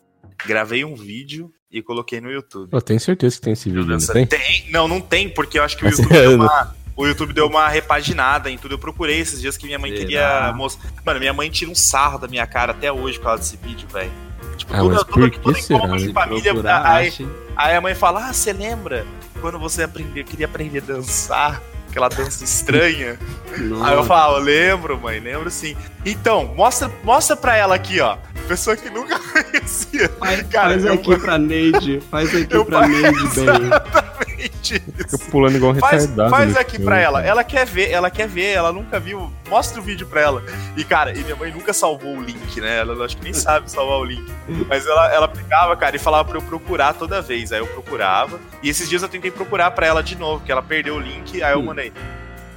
[0.47, 2.71] Gravei um vídeo e coloquei no YouTube.
[2.73, 4.27] Eu tenho certeza que tem esse vídeo, não tem?
[4.27, 4.71] Tem?
[4.71, 7.47] Não, não tem, porque eu acho que o Mas YouTube é, uma, o YouTube deu
[7.47, 8.75] uma repaginada em tudo.
[8.75, 10.91] Eu procurei esses dias que minha mãe queria mostrar.
[11.05, 13.87] Mano, minha mãe tira um sarro da minha cara até hoje por causa desse vídeo,
[13.93, 14.11] velho.
[14.57, 16.53] Tipo, Ah, toda, mas toda, por que toda encontro de família.
[16.85, 17.13] Aí.
[17.57, 19.05] Aí a mãe fala: Ah, você lembra
[19.41, 21.61] quando você aprendeu, queria aprender a dançar?
[21.91, 23.17] Aquela dança estranha.
[23.85, 25.77] Aí eu falo, lembro, mãe, lembro sim.
[26.05, 28.17] Então, mostra, mostra pra ela aqui, ó.
[28.49, 30.09] Pessoa que nunca conhecia.
[30.19, 32.01] Faz, Cara, faz eu- aqui pra Neide.
[32.11, 33.71] Faz aqui Eu pra Neide bem.
[34.45, 35.19] Exatamente Fica isso.
[35.31, 36.31] pulando igual um Faz, retardado.
[36.31, 37.19] faz aqui filme, pra ela.
[37.21, 37.31] cara.
[37.31, 39.33] Ela quer ver, ela quer ver, ela nunca viu.
[39.49, 40.43] Mostra o vídeo pra ela.
[40.77, 42.79] E, cara, e minha mãe nunca salvou o link, né?
[42.81, 44.25] Ela acho que nem sabe salvar o link.
[44.69, 47.53] Mas ela, ela pegava, cara, e falava pra eu procurar toda vez.
[47.53, 48.39] Aí eu procurava.
[48.63, 51.43] E esses dias eu tentei procurar pra ela de novo, porque ela perdeu o link,
[51.43, 51.65] aí eu Hum.
[51.65, 51.93] mandei.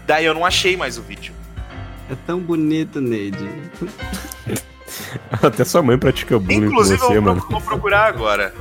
[0.06, 1.34] Daí eu não achei mais o vídeo.
[2.10, 3.50] É tão bonito, Neide.
[5.44, 7.46] Até sua mãe pratica bullying Inclusive, com você, eu vou, mano.
[7.50, 8.54] vou procurar agora.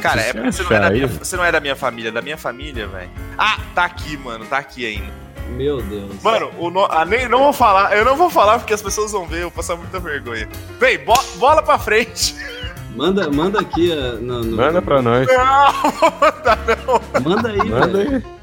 [0.00, 1.76] Cara, Se é você porque você não, é da minha, você não é da minha
[1.76, 3.10] família, é da minha família, velho.
[3.38, 5.12] Ah, tá aqui, mano, tá aqui ainda.
[5.50, 6.22] Meu Deus.
[6.22, 9.12] Mano, o no, ah, nem, não vou falar, eu não vou falar porque as pessoas
[9.12, 10.48] vão ver, eu vou passar muita vergonha.
[10.80, 12.34] Vem, bo- bola pra frente.
[12.96, 13.90] Manda, manda aqui.
[13.90, 15.26] uh, no, no- Manda pra nós.
[15.30, 17.20] Não, vou mandar, não.
[17.22, 18.16] Manda aí, Manda velho.
[18.16, 18.35] aí.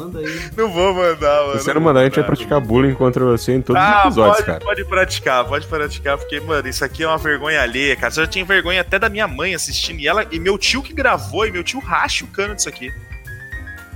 [0.00, 0.50] Manda aí.
[0.56, 1.58] Não vou mandar, mano.
[1.58, 4.02] Se você não mandar, a gente vai praticar bullying contra você em todos os Ah,
[4.04, 4.60] episódios, pode, cara.
[4.60, 8.12] pode praticar, pode praticar, porque, mano, isso aqui é uma vergonha alheia, cara.
[8.12, 10.92] Eu já tinha vergonha até da minha mãe assistindo, e ela, e meu tio que
[10.92, 12.90] gravou, e meu tio racha o cano disso aqui.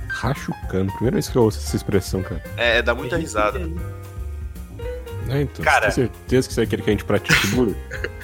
[0.09, 0.91] Racha o cano.
[0.93, 2.41] Primeira vez que eu ouço essa expressão, cara.
[2.57, 3.59] É, dá muita risada.
[5.29, 5.65] É, então.
[5.65, 7.75] Cara- Você tem certeza que você quer que a gente pratique bullying?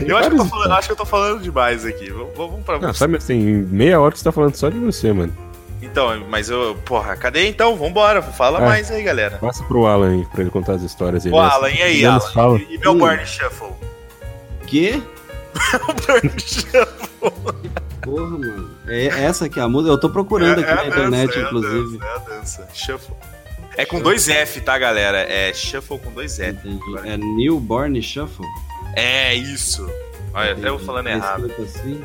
[0.00, 2.10] Eu acho que, eu tô vários- falando, acho que eu tô falando demais aqui.
[2.10, 5.12] Vamos, vamos pra Não, sabe, tem meia hora que você tá falando só de você,
[5.12, 5.32] mano.
[5.82, 6.76] Então, mas eu.
[6.84, 7.76] Porra, cadê então?
[7.76, 8.64] Vambora, fala É.
[8.66, 9.38] mais aí, galera.
[9.38, 11.24] Passa pro Alan aí, pra ele contar as histórias.
[11.24, 12.20] Ele é- Alan, e aí, Alan?
[12.32, 12.58] fala.
[12.58, 12.94] E, e meu.
[12.94, 13.68] Burn Shuffle?
[14.66, 15.02] Quê?
[15.88, 17.70] O Burn Shuffle.
[18.02, 18.70] Porra, mano.
[18.86, 19.92] É essa aqui, a música.
[19.92, 21.98] Eu tô procurando aqui É- é na a internet, dança, é a inclusive.
[21.98, 22.68] dança, É a dança.
[22.72, 23.14] Shuffle.
[23.76, 25.18] É com dois F, tá, galera?
[25.20, 26.68] É Shuffle com dois F.
[26.68, 27.08] Entendi.
[27.08, 28.46] É Newborn Shuffle?
[28.96, 29.88] É isso.
[30.34, 31.50] Olha, até eu falando É errado.
[31.62, 32.02] assim?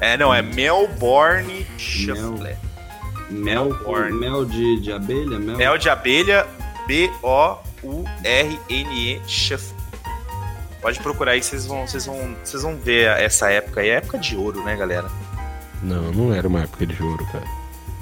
[0.00, 2.38] É, não, é Melbourne Shuffle.
[2.42, 2.56] Mel,
[3.84, 4.12] Born.
[4.18, 5.38] mel de, de abelha?
[5.38, 5.56] Mel?
[5.56, 6.46] Mel de abelha,
[6.86, 7.60] B-O-U-R-N-E,
[9.26, 9.76] Shuffle.
[10.80, 13.88] Pode procurar aí, vocês vão, vocês vão, vocês vão ver essa época aí.
[13.90, 15.08] É época de ouro, né, galera?
[15.82, 17.44] Não, não era uma época de ouro, cara.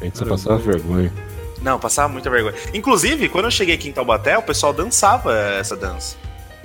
[0.00, 1.12] A gente só Era passava vergonha.
[1.60, 2.54] Não, passava muita vergonha.
[2.72, 6.16] Inclusive, quando eu cheguei aqui em Taubaté, o pessoal dançava essa dança.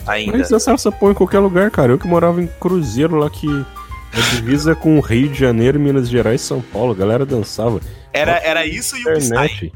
[0.07, 0.37] Ainda.
[0.37, 1.91] Mas dançava essa porra em qualquer lugar, cara.
[1.91, 3.47] Eu que morava em Cruzeiro lá que
[4.17, 6.91] é divisa com o Rio de Janeiro, Minas Gerais e São Paulo.
[6.91, 7.79] A galera dançava.
[8.13, 9.71] Era, era isso e o Psy.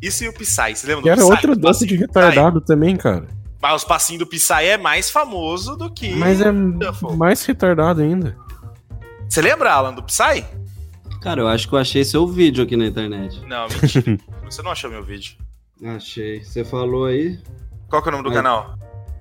[0.00, 0.74] Isso e o Psy.
[0.74, 1.30] Você lembra E era Psy?
[1.30, 2.18] outra dança de passinhos do Psy.
[2.20, 3.26] retardado também, cara.
[3.60, 6.10] Mas os passinhos do Psy é mais famoso do que.
[6.14, 6.50] Mas é
[7.16, 8.36] mais retardado ainda.
[9.28, 10.44] Você lembra, Alan, do Psy?
[11.20, 13.40] Cara, eu acho que eu achei seu vídeo aqui na internet.
[13.46, 14.18] Não, mentira.
[14.44, 15.36] Você não achou meu vídeo.
[15.84, 16.42] Achei.
[16.42, 17.38] Você falou aí?
[17.88, 18.74] Qual que é o nome do canal?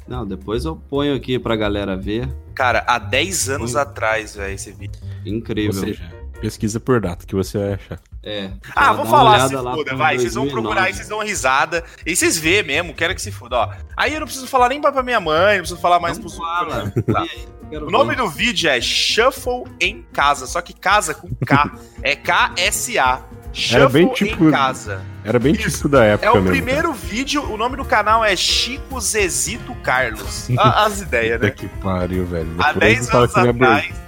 [0.08, 2.28] Não, depois eu ponho aqui pra galera ver.
[2.54, 3.80] Cara, há 10 anos Hum.
[3.80, 5.00] atrás, velho, esse vídeo.
[5.26, 5.80] Incrível.
[5.82, 6.04] Ou seja,
[6.42, 8.00] pesquisa por data que você vai achar.
[8.24, 8.52] É.
[8.76, 10.18] Ah, vou falar, se foda, vai.
[10.18, 10.52] Vocês vão 2009.
[10.52, 11.84] procurar aí, vocês dão uma risada.
[12.06, 13.74] E vocês vê mesmo, quero que se foda, ó.
[13.98, 16.24] Aí eu não preciso falar nem pra pra minha mãe, não preciso falar mais Não
[16.26, 16.92] pros fala.
[17.12, 17.26] Tá.
[17.72, 18.18] O nome ver.
[18.18, 21.72] do vídeo é Shuffle em Casa, só que casa com K.
[22.04, 23.24] é K-S-A.
[23.54, 25.02] Shuffle bem tipo- em Casa.
[25.24, 25.64] Era bem Isso.
[25.70, 26.50] típico da época É o mesmo.
[26.50, 30.50] primeiro vídeo, o nome do canal é Chico Zezito Carlos.
[30.58, 31.50] A- As ideias, né?
[31.52, 32.50] que pariu, velho.
[32.60, 33.78] Há Depois 10 fala anos que não é burguês.
[33.78, 34.02] atrás.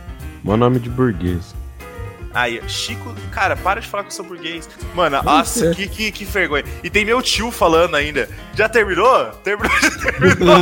[0.44, 1.56] Mó nome de burguês.
[2.34, 3.14] Aí, Chico.
[3.32, 4.68] Cara, para de falar que eu sou burguês.
[4.96, 5.76] Mano, Não nossa, sei.
[5.76, 6.64] que, que, que vergonha.
[6.84, 8.28] E tem meu tio falando ainda.
[8.56, 9.26] Já terminou?
[9.44, 10.56] Terminou, já terminou.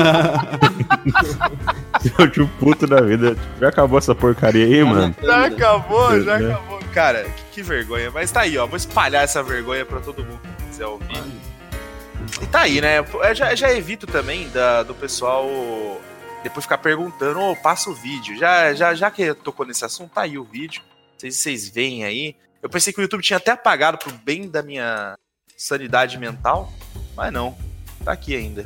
[2.17, 3.37] Seu tio puto da vida.
[3.59, 5.15] Já acabou essa porcaria aí, mano?
[5.23, 6.45] Já acabou, já É.
[6.51, 6.80] acabou.
[6.93, 8.11] Cara, que, que vergonha.
[8.11, 8.65] Mas tá aí, ó.
[8.65, 11.23] Vou espalhar essa vergonha pra todo mundo que quiser ouvir.
[12.41, 12.99] E tá aí, né?
[12.99, 15.47] Eu já, já evito também da, do pessoal
[16.43, 18.37] depois ficar perguntando, ô, passa o vídeo.
[18.37, 20.81] Já, já, já que tocou nesse assunto, tá aí o vídeo.
[21.17, 22.35] Vocês, vocês veem aí.
[22.61, 25.17] Eu pensei que o YouTube tinha até apagado pro bem da minha
[25.57, 26.71] sanidade mental,
[27.15, 27.55] mas não.
[28.03, 28.65] Tá aqui ainda.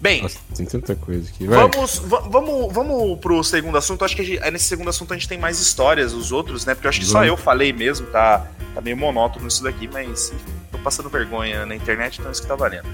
[0.00, 1.46] Bem, Nossa, tem tanta coisa aqui.
[1.46, 1.58] Vai.
[1.68, 4.04] Vamos, va- vamos, vamos pro segundo assunto.
[4.04, 6.74] Acho que gente- nesse segundo assunto a gente tem mais histórias, os outros, né?
[6.74, 7.28] Porque eu acho que só Vamos.
[7.28, 10.32] eu falei mesmo, tá, tá meio monótono isso daqui, mas
[10.70, 12.86] tô passando vergonha na internet, então isso que tá valendo.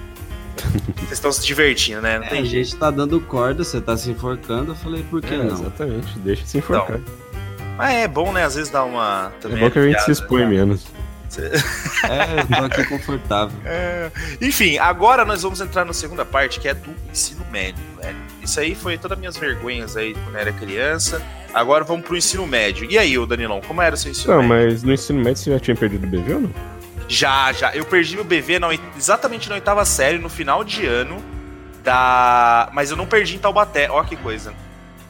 [0.96, 2.18] Vocês estão se divertindo, né?
[2.18, 4.72] Não É, tem gente tá dando corda, você tá se enforcando.
[4.72, 5.52] Eu falei, por que É, não?
[5.52, 7.00] Exatamente, deixa de se enforcar.
[7.76, 8.44] Mas é bom, né?
[8.44, 9.30] Às vezes dá uma.
[9.36, 10.46] é Também bom que a gente se expõe né?
[10.48, 10.86] menos.
[11.42, 13.56] É, eu tô aqui confortável.
[13.64, 14.10] É.
[14.40, 18.16] Enfim, agora nós vamos entrar na segunda parte, que é do ensino médio, velho.
[18.42, 21.22] Isso aí foi todas as minhas vergonhas aí quando eu era criança.
[21.52, 22.86] Agora vamos pro ensino médio.
[22.90, 24.72] E aí, ô Danilão, como era o seu ensino Não, médio?
[24.72, 26.50] mas no ensino médio você já tinha perdido o BV ou não?
[27.08, 27.74] Já, já.
[27.74, 31.22] Eu perdi meu BV na, exatamente na oitava série, no final de ano
[31.82, 32.68] da.
[32.72, 33.90] Mas eu não perdi em Taubaté.
[33.90, 34.52] Ó que coisa.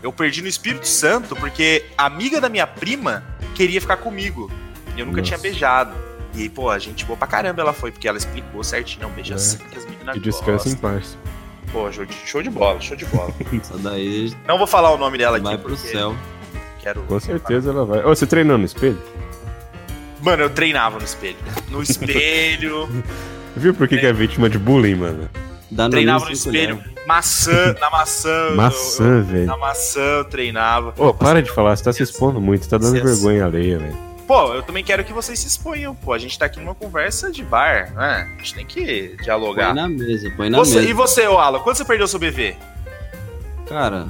[0.03, 3.23] Eu perdi no Espírito Santo porque a amiga da minha prima
[3.55, 4.51] queria ficar comigo.
[4.97, 5.29] E eu nunca Nossa.
[5.29, 5.95] tinha beijado.
[6.35, 9.11] E aí, pô, a gente boa pra caramba ela foi, porque ela explicou certinho, não,
[9.11, 9.37] beija É.
[9.37, 11.17] assim que as meninas E descansa em paz.
[11.73, 13.33] Pô, show de, show de bola, show de bola.
[13.53, 16.15] Isso daí não vou falar o nome dela aqui vai pro porque céu.
[16.81, 17.03] quero...
[17.03, 18.05] Com certeza ela vai.
[18.05, 18.99] Ô, você treinou no espelho?
[20.21, 21.37] Mano, eu treinava no espelho.
[21.69, 22.89] No espelho,
[23.57, 25.29] Viu por que, que é vítima de bullying, mano?
[25.71, 26.77] Dá treinava no espelho.
[26.79, 26.95] colheres.
[27.07, 28.55] Maçã, na maçã.
[28.55, 29.47] Maçã, velho.
[29.47, 30.95] Na maçã eu treinava.
[30.97, 33.97] Ô, para de falar, você tá se expondo muito, tá dando vergonha alheia, velho.
[34.27, 36.13] Pô, eu também quero que vocês se exponham, pô.
[36.13, 38.31] A gente tá aqui numa conversa de bar, né?
[38.35, 39.75] A gente tem que Põe dialogar.
[39.75, 40.89] na mesa, põe na Você, mesa.
[40.89, 42.57] e você, ô Alan, quando você perdeu seu BV?
[43.69, 44.07] Cara,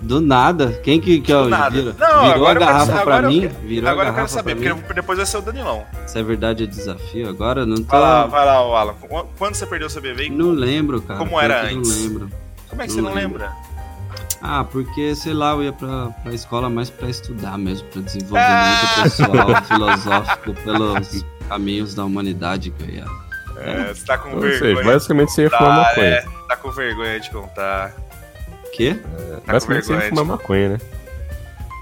[0.00, 0.72] do nada.
[0.82, 1.70] Quem que, que Do ó, nada.
[1.70, 3.40] vira- Não, virou agora a eu quero garrafa pra agora eu mim?
[3.42, 4.74] quero- Virou a Agora eu quero garrafa saber, mim?
[4.76, 5.84] porque depois vai ser o Danilão.
[6.06, 7.84] Se é verdade é desafio, agora eu não tô.
[7.90, 8.94] Vai lá, vai lá, ô Alan.
[8.94, 10.26] Qu- Quando você perdeu seu BV?
[10.26, 11.18] e Não lembro, cara.
[11.18, 11.96] Como era antes?
[11.96, 12.30] Não lembro.
[12.68, 13.38] Como é que você não não lembro.
[13.40, 13.56] lembra?
[14.42, 18.04] Ah, porque, sei lá, eu ia pra, pra escola mais pra estudar mesmo, pra Ah!
[18.04, 23.04] desenvolvimento pessoal, filosófico, pelos caminhos da humanidade que eu ia.
[23.58, 24.86] É, você tá com Ou seja, vergonha.
[24.86, 26.06] basicamente você ia fumar Tá, maconha.
[26.06, 27.94] é, tá com vergonha de contar.
[28.72, 28.94] Quê?
[28.94, 30.78] Tá com basicamente você ia fumar maconha, né?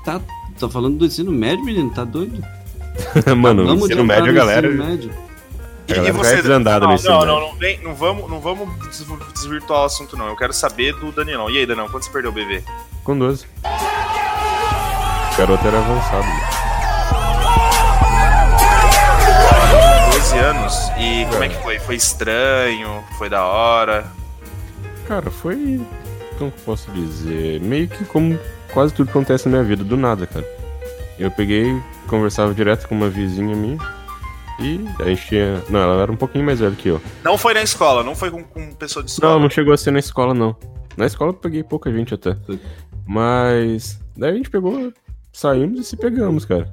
[0.04, 0.20] Tá,
[0.58, 2.42] tô falando do ensino médio, menino, tá doido?
[3.36, 4.66] Mano, ensino médio, galera.
[4.66, 5.10] ensino médio.
[5.88, 9.18] Galera vai desandada não, no ensino não, não, não, vem, não vamos, não vamos desvir-
[9.32, 10.28] desvirtuar o assunto, não.
[10.28, 11.48] Eu quero saber do Danilão.
[11.48, 12.62] E aí, Danilão, quando você perdeu o BV?
[13.02, 13.46] Com 12.
[15.34, 16.26] O garoto era avançado.
[16.26, 16.48] né?
[20.12, 20.90] 12 anos.
[20.98, 21.78] E como é que foi?
[21.78, 23.02] Foi estranho?
[23.16, 24.04] Foi da hora?
[25.06, 25.80] Cara, foi.
[26.38, 27.60] Como que posso dizer?
[27.60, 28.38] Meio que como
[28.72, 30.46] quase tudo que acontece na minha vida, do nada, cara.
[31.18, 33.78] Eu peguei, conversava direto com uma vizinha minha.
[34.58, 35.62] E a gente tinha.
[35.68, 37.00] Não, ela era um pouquinho mais velha que eu.
[37.22, 39.34] Não foi na escola, não foi com, com pessoa de escola.
[39.34, 40.56] Não, não chegou a ser na escola, não.
[40.96, 42.36] Na escola eu peguei pouca gente até.
[43.06, 44.00] Mas.
[44.16, 44.92] Daí a gente pegou,
[45.32, 46.72] saímos e se pegamos, cara.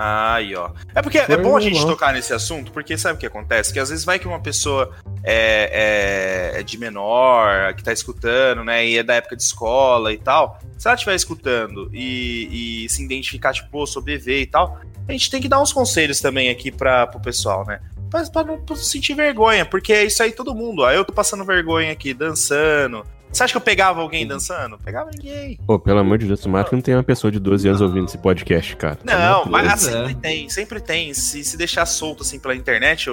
[0.00, 0.70] Aí, ó.
[0.94, 1.90] É porque é Foi bom a gente normal.
[1.92, 3.72] tocar nesse assunto, porque sabe o que acontece?
[3.72, 4.94] Que às vezes vai que uma pessoa
[5.24, 8.86] é, é- é de menor, que tá escutando, né?
[8.86, 10.56] E é da época de escola e tal.
[10.78, 14.78] Se ela estiver escutando e, e se identificar, tipo, pô, sou BV e tal,
[15.08, 17.80] a gente tem que dar uns conselhos também aqui pra, pro pessoal, né?
[18.08, 20.82] Pra, pra não pra sentir vergonha, porque é isso aí todo mundo.
[20.82, 23.04] Ó, eu tô passando vergonha aqui, dançando.
[23.32, 24.78] Você acha que eu pegava alguém dançando?
[24.78, 25.58] Pegava ninguém.
[25.66, 28.06] Pô, pelo amor de Deus, tomara que não tem uma pessoa de 12 anos ouvindo
[28.06, 28.98] esse podcast, cara.
[29.04, 29.76] Não, mas ah, é.
[29.76, 31.14] sempre tem, sempre tem.
[31.14, 33.08] Se, se deixar solto assim pela internet,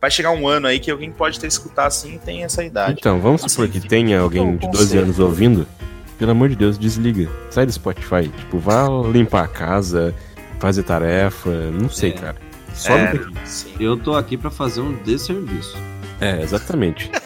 [0.00, 2.96] vai chegar um ano aí que alguém pode ter escutar assim e tem essa idade.
[2.98, 5.02] Então, vamos Assim, supor que tenha um alguém de 12 conselho.
[5.04, 5.66] anos ouvindo.
[6.18, 7.30] Pelo amor de Deus, desliga.
[7.48, 8.28] Sai do Spotify.
[8.36, 10.14] Tipo, vá limpar a casa,
[10.58, 12.12] fazer tarefa, não sei, É.
[12.12, 12.36] cara.
[12.74, 13.02] Sobe
[13.42, 13.72] É, sim.
[13.80, 15.76] Eu tô aqui pra fazer um desserviço.
[16.20, 17.10] É, exatamente.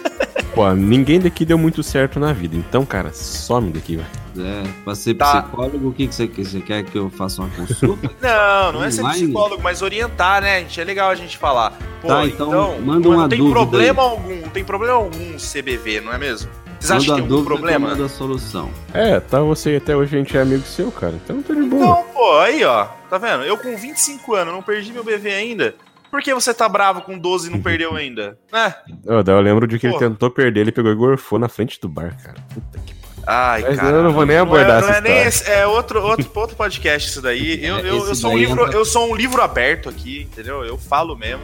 [0.54, 2.54] Pô, ninguém daqui deu muito certo na vida.
[2.56, 4.06] Então, cara, some daqui, vai.
[4.38, 5.42] É, pra ser Tá.
[5.42, 6.44] psicólogo, o que, que você quer?
[6.44, 8.10] Você quer que eu faça uma consulta?
[8.22, 10.60] Não, não é ser psicólogo, mas orientar, né?
[10.60, 10.80] gente?
[10.80, 11.72] É legal a gente falar.
[12.00, 15.36] Pô, Tá, então, manda não, uma não tem dúvida problema algum, não tem problema algum
[15.36, 16.50] CBV, não é mesmo?
[16.78, 17.88] Vocês acham Manda que tem algum problema?
[17.88, 18.70] mando a solução.
[18.92, 21.14] É, tá você e até hoje a gente é amigo seu, cara.
[21.24, 21.82] Então tá de boa.
[21.82, 22.86] Então, pô, aí, ó.
[23.08, 23.42] Tá vendo?
[23.44, 25.74] Eu com 25 anos não perdi meu BV ainda.
[26.14, 28.38] Por que você tá bravo com 12 e não perdeu ainda?
[28.52, 28.72] Né?
[29.08, 29.98] Ó, daí eu lembro de que ele Pô.
[29.98, 32.36] tentou perder, ele pegou e gorfou na frente do bar, cara.
[32.54, 32.94] Puta que
[33.26, 33.96] Ai, Mas cara.
[33.96, 37.10] eu não vou nem abordar não é, não é esse, é outro, outro, outro podcast
[37.10, 37.64] isso daí.
[37.64, 40.64] Eu, É, eu, eu sou um livro, eu sou um livro aberto aqui, entendeu?
[40.64, 41.42] Eu falo mesmo.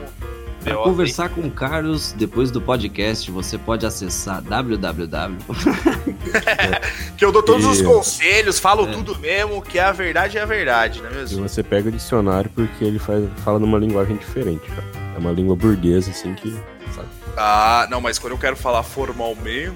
[0.63, 5.37] Para conversar com o Carlos depois do podcast, você pode acessar www.
[7.17, 8.93] Que eu dou todos os E- conselhos, falo É.
[8.93, 11.49] tudo mesmo, que a verdade é a verdade, não é E mesmo?
[11.49, 14.85] você pega o dicionário porque ele faz, fala numa linguagem diferente, cara.
[15.15, 16.51] É uma língua burguesa, assim, que.
[16.95, 17.09] Sabe?
[17.37, 19.75] Ah, não, mas quando eu quero falar formalmente.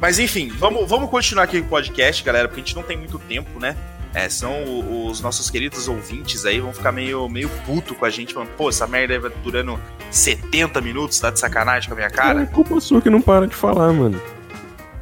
[0.00, 2.96] Mas enfim, vamos, vamos continuar aqui com o podcast, galera, porque a gente não tem
[2.96, 3.76] muito tempo, né?
[4.14, 8.10] É, senão o- os nossos queridos ouvintes aí vão ficar meio, meio puto com a
[8.10, 9.78] gente, falando, pô, essa merda aí vai durando
[10.10, 12.42] 70 minutos, tá de sacanagem com a minha cara?
[12.42, 14.20] É culpa sua que não para de falar, mano.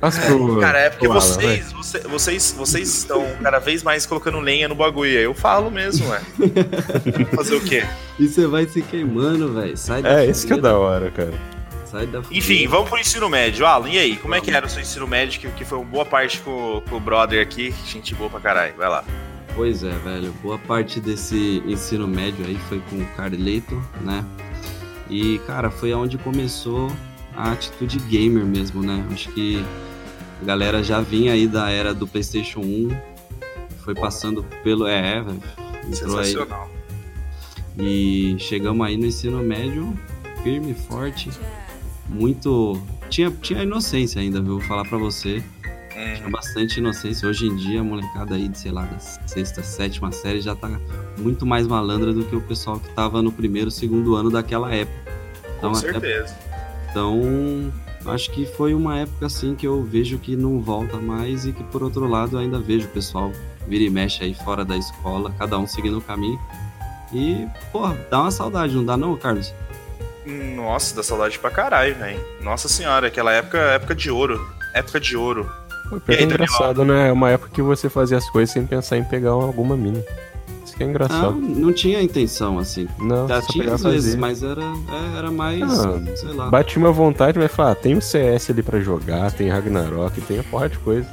[0.03, 4.41] As pro- Cara, é porque Alan, vocês, você- vocês, vocês estão cada vez mais colocando
[4.41, 5.11] lenha no bagulho.
[5.11, 6.21] aí Eu falo mesmo, ué.
[7.37, 7.85] Fazer o quê?
[8.19, 9.77] E você vai se queimando, velho.
[9.77, 10.01] Sai.
[10.05, 11.35] É, isso que é da hora, cara.
[11.91, 13.67] Sai da Enfim, vamos pro ensino médio.
[13.67, 14.17] Alan, e aí?
[14.17, 15.41] Como é que era o seu ensino médio?
[15.41, 17.75] Que, que foi uma boa parte com, com o brother aqui.
[17.85, 18.75] Gente boa pra caralho.
[18.77, 19.05] Vai lá.
[19.57, 20.33] Pois é, velho.
[20.41, 24.25] Boa parte desse ensino médio aí foi com o Carleto, né?
[25.09, 26.93] E, cara, foi onde começou
[27.37, 29.05] a atitude gamer mesmo, né?
[29.13, 29.65] Acho que
[30.41, 32.97] a galera já vinha aí da era do PlayStation 1,
[33.85, 34.87] foi passando pelo.
[34.87, 35.43] É, velho.
[35.89, 36.27] Entrou aí.
[36.27, 36.71] Sensacional.
[37.77, 39.93] E chegamos aí no ensino médio,
[40.45, 41.31] firme, forte,
[42.11, 42.81] muito.
[43.09, 44.59] Tinha, tinha inocência ainda, viu?
[44.59, 45.43] Vou falar pra você.
[45.97, 47.29] Hum, Tinha bastante inocência.
[47.29, 50.71] Hoje em dia, a molecada aí de, sei lá, da sexta, sétima série já tá
[51.19, 55.13] muito mais malandra do que o pessoal que tava no primeiro, segundo ano daquela época.
[55.43, 56.37] com Então, até certeza.
[56.91, 57.73] então,
[58.07, 61.63] acho que foi uma época assim que eu vejo que não volta mais e que
[61.65, 63.31] por outro lado ainda vejo o pessoal
[63.69, 66.39] vira e mexe aí fora da escola, cada um seguindo o caminho.
[67.13, 69.53] E, porra, dá uma saudade, não dá não, Carlos?
[70.27, 72.21] Nossa, dá saudade pra caralho, velho.
[72.43, 74.41] Nossa senhora, aquela época, época de ouro.
[74.75, 75.51] Época de ouro.
[76.09, 77.09] Aí, é engraçado, né?
[77.09, 80.01] É uma época que você fazia as coisas sem pensar em pegar alguma mina.
[80.65, 81.33] Isso que é engraçado.
[81.33, 82.87] não tinha intenção assim.
[82.99, 83.95] Não, Já só tinha às fazer.
[83.95, 86.49] vezes, mas era, é, era mais, Ah, sei lá.
[86.49, 90.39] Bate uma vontade, vai falar, ah, tem o CS ali pra jogar, tem Ragnarok, tem
[90.39, 91.09] a porra de coisa.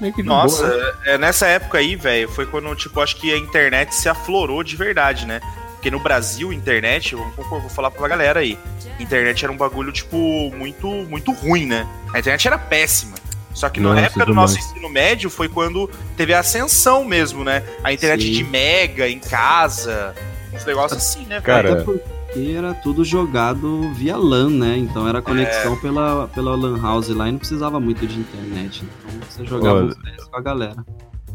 [0.00, 0.92] De Nossa, boa, né?
[1.06, 4.76] é, nessa época aí, velho, foi quando, tipo, acho que a internet se aflorou de
[4.76, 5.40] verdade, né?
[5.86, 8.58] Porque no Brasil, internet, eu vou, vou falar pra galera aí,
[8.98, 11.86] internet era um bagulho, tipo, muito, muito ruim, né?
[12.12, 13.14] A internet era péssima.
[13.54, 14.72] Só que na Nossa, época do nosso demais.
[14.72, 17.62] ensino médio foi quando teve a ascensão mesmo, né?
[17.84, 18.32] A internet Sim.
[18.32, 20.12] de mega em casa,
[20.52, 21.40] uns negócios assim, né?
[21.40, 24.76] Cara, Até porque era tudo jogado via LAN, né?
[24.76, 25.76] Então era conexão É.
[25.76, 28.82] pela, pela LAN house lá e não precisava muito de internet.
[29.04, 29.94] Então você jogava Olha.
[30.30, 30.84] com a galera.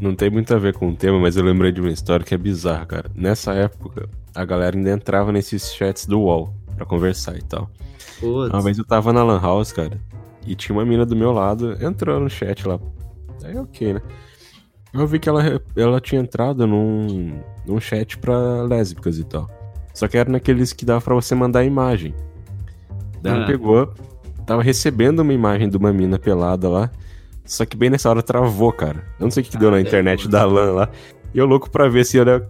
[0.01, 2.33] Não tem muito a ver com o tema, mas eu lembrei de uma história que
[2.33, 3.11] é bizarra, cara.
[3.15, 7.69] Nessa época, a galera ainda entrava nesses chats do UOL pra conversar e tal.
[8.19, 10.01] Putz, Uma vez eu tava na Lan House, cara,
[10.45, 12.79] e tinha uma mina do meu lado entrando no chat lá.
[13.43, 14.01] Aí ok, né?
[14.91, 19.47] Eu vi que ela, ela tinha entrado num, num chat pra lésbicas e tal.
[19.93, 22.13] Só que era naqueles que dava pra você mandar imagem.
[23.21, 23.47] Daí ela Ah.
[23.47, 23.93] pegou,
[24.47, 26.89] tava recebendo uma imagem de uma mina pelada lá.
[27.51, 29.03] Só que bem nessa hora travou, cara.
[29.19, 30.89] Eu não sei o que, que deu Ah, na é, internet da LAN lá.
[31.33, 32.47] E eu louco pra ver se ela.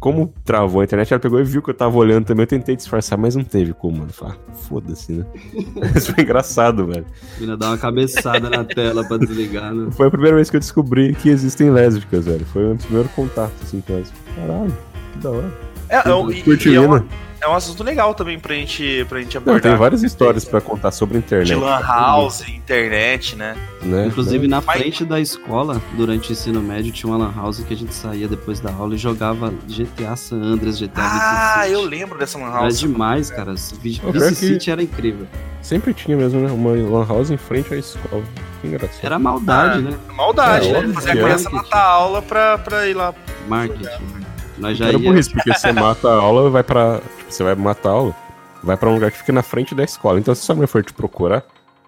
[0.00, 2.44] Como travou a internet, ela pegou e viu que eu tava olhando também.
[2.44, 4.12] Eu tentei disfarçar, mas não teve como, mano.
[4.12, 5.26] Falei, ah, foda-se, né?
[5.96, 7.04] Isso foi engraçado, velho.
[7.36, 9.90] a mina dá uma cabeçada na tela pra desligar, né?
[9.90, 12.46] Foi a primeira vez que eu descobri que existem lésbicas, velho.
[12.46, 14.12] Foi o meu primeiro contato, assim, com elas.
[14.36, 14.76] Caralho,
[15.12, 15.52] que da hora.
[15.88, 17.04] É, é, um- e- Curti e é, um, Mina.
[17.40, 19.62] É um assunto legal também pra gente, pra gente Não, abordar.
[19.62, 21.46] tem várias histórias pra contar sobre a internet.
[21.46, 23.56] de lan house, internet, né?
[23.82, 24.06] né?
[24.06, 27.72] Inclusive, na Mas- frente da escola, durante o ensino médio, tinha uma lan house que
[27.72, 32.18] a gente saía depois da aula e jogava GTA San Andreas, GTA Ah, eu lembro
[32.18, 32.78] dessa lan Era house.
[32.80, 33.54] demais, cara.
[33.54, 35.26] Vice que- City era incrível.
[35.62, 36.50] Sempre tinha mesmo, né?
[36.50, 38.22] Uma lan house em frente à escola.
[38.60, 38.98] Que engraçado.
[39.04, 39.96] Era maldade, Ah, né?
[40.14, 40.92] Maldade, É, né?
[40.94, 41.22] Fazer a é.
[41.22, 43.14] criança matar a aula pra, pra ir lá.
[43.48, 43.88] Marketing.
[44.58, 45.08] Nós já Era ia...
[45.10, 47.00] por isso, porque você mata a aula, vai pra.
[47.28, 48.16] Tipo, você vai aula,
[48.62, 50.18] vai pra um lugar que fica na frente da escola.
[50.18, 51.44] Então, se sua mãe for te procurar,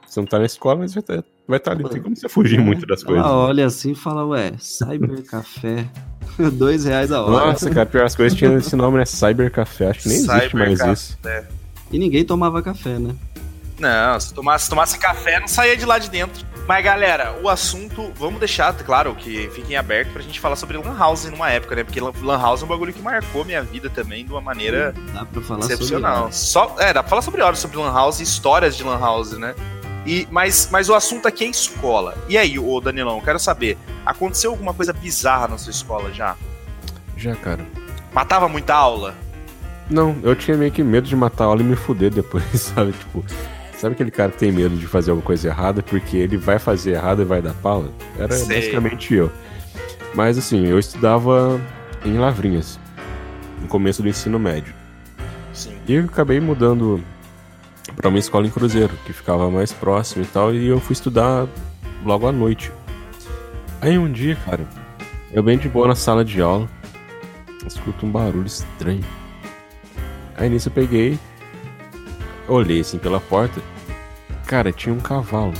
[0.06, 1.82] você não tá na escola, mas vai estar vai tá ali.
[1.82, 3.24] Não tem como você fugir muito das coisas.
[3.24, 5.88] Ela olha assim e fala, ué, Cyber Café,
[6.52, 7.46] dois reais a hora.
[7.46, 9.04] Nossa, cara, pior as coisas tinham esse nome, né?
[9.04, 9.90] Cyber Café.
[9.90, 10.92] Acho que nem existe Cyber mais Café.
[10.92, 11.18] isso.
[11.90, 13.14] E ninguém tomava café, né?
[13.80, 16.46] Não, se tomasse, se tomasse café, não saía de lá de dentro.
[16.70, 20.96] Mas, galera, o assunto, vamos deixar, claro, que fiquem aberto pra gente falar sobre Lan
[20.96, 21.82] House numa época, né?
[21.82, 25.24] Porque Lan House é um bagulho que marcou minha vida também de uma maneira Dá
[25.24, 26.30] pra falar excepcional.
[26.30, 29.00] sobre Só, é, dá pra falar sobre horas sobre Lan House e histórias de Lan
[29.00, 29.52] House, né?
[30.06, 32.16] E, mas, mas o assunto aqui é escola.
[32.28, 36.36] E aí, ô Danilão, eu quero saber, aconteceu alguma coisa bizarra na sua escola já?
[37.16, 37.66] Já, cara.
[38.12, 39.16] Matava muita aula?
[39.90, 42.92] Não, eu tinha meio que medo de matar a aula e me fuder depois, sabe?
[42.92, 43.24] Tipo,
[43.80, 46.92] sabe aquele cara que tem medo de fazer alguma coisa errada porque ele vai fazer
[46.92, 47.90] errado e vai dar pala?
[48.18, 48.56] Era Sei.
[48.56, 49.32] basicamente eu.
[50.14, 51.58] Mas assim, eu estudava
[52.04, 52.78] em Lavrinhas,
[53.60, 54.74] no começo do ensino médio.
[55.54, 55.72] Sim.
[55.88, 57.02] E eu acabei mudando
[57.96, 61.48] pra uma escola em Cruzeiro, que ficava mais próximo e tal, e eu fui estudar
[62.04, 62.70] logo à noite.
[63.80, 64.66] Aí um dia, cara,
[65.32, 66.68] eu bem de boa na sala de aula,
[67.66, 69.04] escuto um barulho estranho.
[70.36, 71.18] Aí nisso eu peguei,
[72.52, 73.60] olhei assim pela porta,
[74.46, 75.54] cara, tinha um cavalo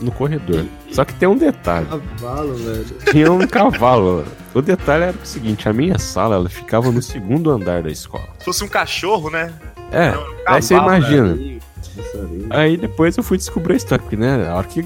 [0.00, 0.64] no corredor.
[0.90, 1.86] Só que tem um detalhe.
[1.86, 2.86] Cavalo, velho.
[3.10, 4.24] Tinha um cavalo.
[4.54, 8.28] O detalhe era o seguinte, a minha sala, ela ficava no segundo andar da escola.
[8.38, 9.52] Se fosse um cachorro, né?
[9.92, 11.60] É, Não, um aí você cavalo, imagina.
[11.96, 12.46] Passarinho.
[12.50, 14.82] Aí depois eu fui descobrir a história, porque né, a hora que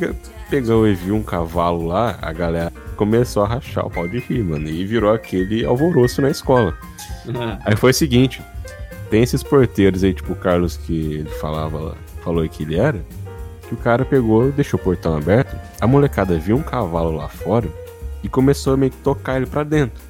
[0.50, 4.42] pegou e viu um cavalo lá, a galera começou a rachar o pau de rir,
[4.42, 6.76] mano, e virou aquele alvoroço na escola.
[7.64, 8.42] Aí foi o seguinte,
[9.14, 11.94] tem esses porteiros aí, tipo o Carlos que ele falava, lá,
[12.24, 13.00] falou que ele era,
[13.68, 17.68] que o cara pegou, deixou o portão aberto, a molecada viu um cavalo lá fora
[18.24, 20.02] e começou a meio que tocar ele pra dentro.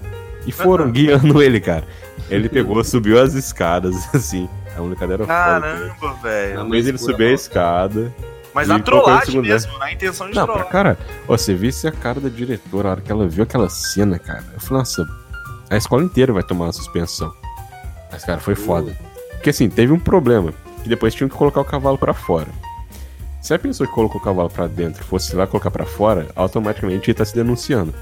[0.47, 1.85] E foram guiando ele, cara.
[2.31, 4.49] Ele pegou, subiu as escadas, assim.
[4.75, 5.35] A molecada era foda.
[5.35, 6.71] Caramba, velho.
[6.71, 8.11] Fez ele subir a escada.
[8.55, 10.69] Mas na trollagem mesmo, na intenção de Não, trollar.
[10.71, 10.99] cara,
[11.29, 14.45] ó, você visse a cara da diretora, a hora que ela viu aquela cena, cara.
[14.55, 15.07] Eu falei, nossa,
[15.69, 17.35] a escola inteira vai tomar uma suspensão.
[18.15, 18.97] Mas, cara, foi foda.
[19.33, 20.53] Porque assim, teve um problema.
[20.83, 22.49] Que depois tinham que colocar o cavalo pra fora.
[23.43, 27.09] Se a pessoa que colocou o cavalo pra dentro fosse lá colocar pra fora, automaticamente
[27.09, 27.93] ia estar se denunciando.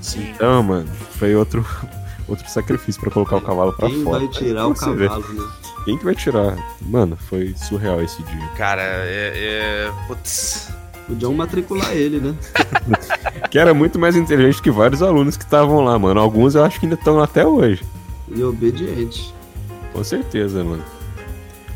[0.00, 0.30] Sim.
[0.34, 1.64] Então, mano, foi outro,
[2.28, 4.18] outro sacrifício pra colocar o cavalo pra Quem fora.
[4.18, 5.08] vai tirar Aí o vê.
[5.08, 5.48] cavalo, né?
[5.84, 6.56] Quem que vai tirar?
[6.82, 8.48] Mano, foi surreal esse dia.
[8.56, 9.32] Cara, é.
[9.86, 9.92] é...
[10.06, 10.70] Putz.
[11.08, 12.34] Podiam matricular ele, né?
[13.50, 16.20] Que era muito mais inteligente que vários alunos que estavam lá, mano.
[16.20, 17.82] Alguns eu acho que ainda estão lá até hoje.
[18.28, 19.34] E obediente.
[19.92, 20.84] Com certeza, mano.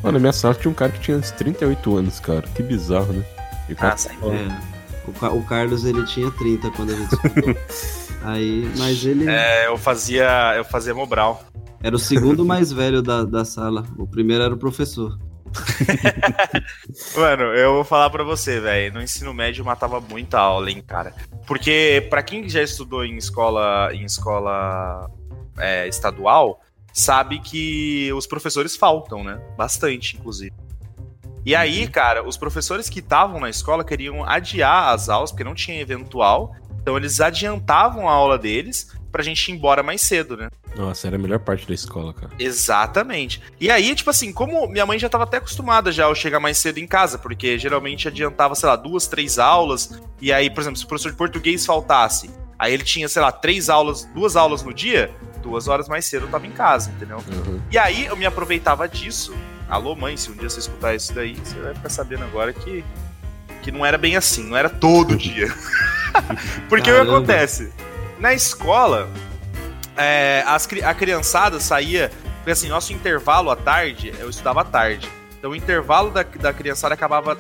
[0.03, 2.43] Mano, na minha sala tinha um cara que tinha uns 38 anos, cara.
[2.55, 3.25] Que bizarro, né?
[3.69, 4.11] E Ah, sim.
[4.11, 4.75] É.
[5.09, 7.57] O, o Carlos, ele tinha 30 quando a gente estudou.
[8.25, 10.55] Aí, mas ele É, eu fazia.
[10.57, 11.45] Eu fazia Mobral.
[11.83, 13.85] era o segundo mais velho da, da sala.
[13.99, 15.19] O primeiro era o professor.
[17.17, 18.95] Mano, eu vou falar pra você, velho.
[18.95, 21.15] No ensino médio eu matava muita aula, hein, cara.
[21.47, 25.09] Porque, pra quem já estudou em escola, em escola
[25.59, 26.61] é, estadual,
[26.95, 29.41] sabe que os professores faltam, né?
[29.59, 30.53] Bastante, inclusive.
[31.45, 35.55] E aí, cara, os professores que estavam na escola queriam adiar as aulas, porque não
[35.55, 36.55] tinha eventual.
[36.81, 40.49] Então eles adiantavam a aula deles pra gente ir embora mais cedo, né?
[40.77, 42.33] Nossa, era a melhor parte da escola, cara.
[42.39, 43.41] Exatamente.
[43.61, 46.59] E aí, tipo assim, como minha mãe já tava até acostumada já ao chegar mais
[46.59, 50.79] cedo em casa, porque geralmente adiantava, sei lá, duas, três aulas, e aí, por exemplo,
[50.79, 54.63] se o professor de português faltasse, aí ele tinha, sei lá, três aulas, duas aulas
[54.63, 55.15] no dia,
[55.45, 57.19] duas horas mais cedo eu tava em casa, entendeu?
[57.19, 57.61] Uhum.
[57.71, 59.35] E aí eu me aproveitava disso.
[59.69, 62.83] Alô, mãe, se um dia você escutar isso daí, você vai ficar sabendo agora que,
[63.63, 65.55] que não era bem assim, não era todo dia.
[66.69, 67.73] Porque o que acontece?
[68.19, 69.11] Na escola,
[69.97, 72.11] é, as a criançada saía.
[72.37, 75.09] Porque assim, nosso intervalo à tarde, eu estudava à tarde.
[75.39, 77.39] Então o intervalo da, da criançada acabava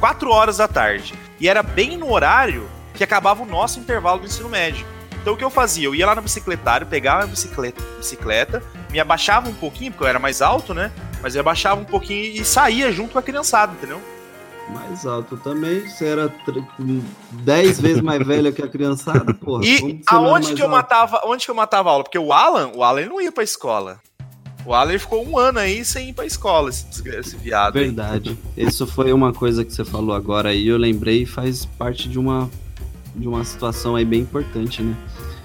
[0.00, 1.14] 4 horas da tarde.
[1.38, 4.86] E era bem no horário que acabava o nosso intervalo do ensino médio.
[5.24, 5.86] Então o que eu fazia?
[5.86, 10.08] Eu ia lá no bicicletário, pegava a bicicleta, bicicleta, me abaixava um pouquinho, porque eu
[10.08, 10.92] era mais alto, né?
[11.22, 14.02] Mas eu abaixava um pouquinho e saía junto com a criançada, entendeu?
[14.68, 15.88] Mais alto também.
[15.88, 16.30] Você era
[17.30, 19.64] 10 vezes mais velha que a criançada, porra.
[19.64, 20.76] E aonde que eu alto?
[20.76, 22.04] matava, onde que eu matava aula?
[22.04, 23.98] Porque o Alan, o Alan não ia pra escola.
[24.66, 27.72] O Alan ficou um ano aí sem ir pra escola, esse, esse viado.
[27.72, 28.38] Verdade.
[28.58, 28.66] Aí.
[28.66, 32.18] Isso foi uma coisa que você falou agora aí, eu lembrei e faz parte de
[32.18, 32.50] uma,
[33.16, 34.94] de uma situação aí bem importante, né?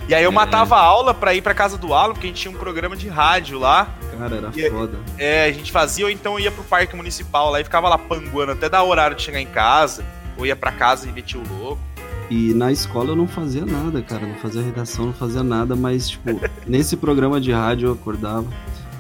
[0.10, 0.34] E aí eu é...
[0.34, 2.96] matava a aula pra ir pra casa do Alan, porque a gente tinha um programa
[2.96, 3.96] de rádio lá.
[4.18, 4.98] Cara, era e, foda.
[5.20, 8.54] É, a gente fazia, ou então ia pro parque municipal lá e ficava lá panguando
[8.54, 10.04] até dar horário de chegar em casa,
[10.36, 11.80] ou ia pra casa e metia o louco.
[12.28, 14.26] E na escola eu não fazia nada, cara.
[14.26, 18.48] Não fazia redação, não fazia nada, mas, tipo, nesse programa de rádio eu acordava,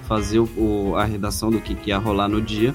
[0.07, 2.71] fazia o, a redação do que, que ia rolar no dia,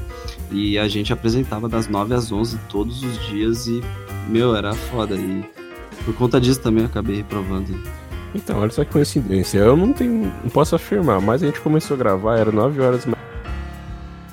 [0.50, 3.80] e a gente apresentava das 9 às 11 todos os dias, e,
[4.26, 5.14] meu, era foda.
[5.14, 5.44] E
[6.04, 7.80] por conta disso também eu acabei reprovando.
[8.34, 9.58] Então, olha só que coincidência.
[9.58, 10.32] Eu não tenho.
[10.42, 13.22] não posso afirmar, mas a gente começou a gravar, era 9 horas mais.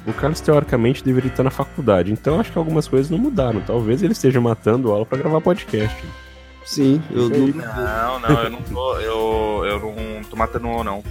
[0.08, 2.12] O Carlos, teoricamente, deveria estar na faculdade.
[2.12, 3.62] Então, acho que algumas coisas não mudaram.
[3.62, 5.96] Talvez ele esteja matando aula para gravar podcast.
[6.66, 7.48] Sim, eu não.
[7.48, 8.98] Não, não, eu não tô.
[8.98, 11.04] Eu, eu não tô matando, não.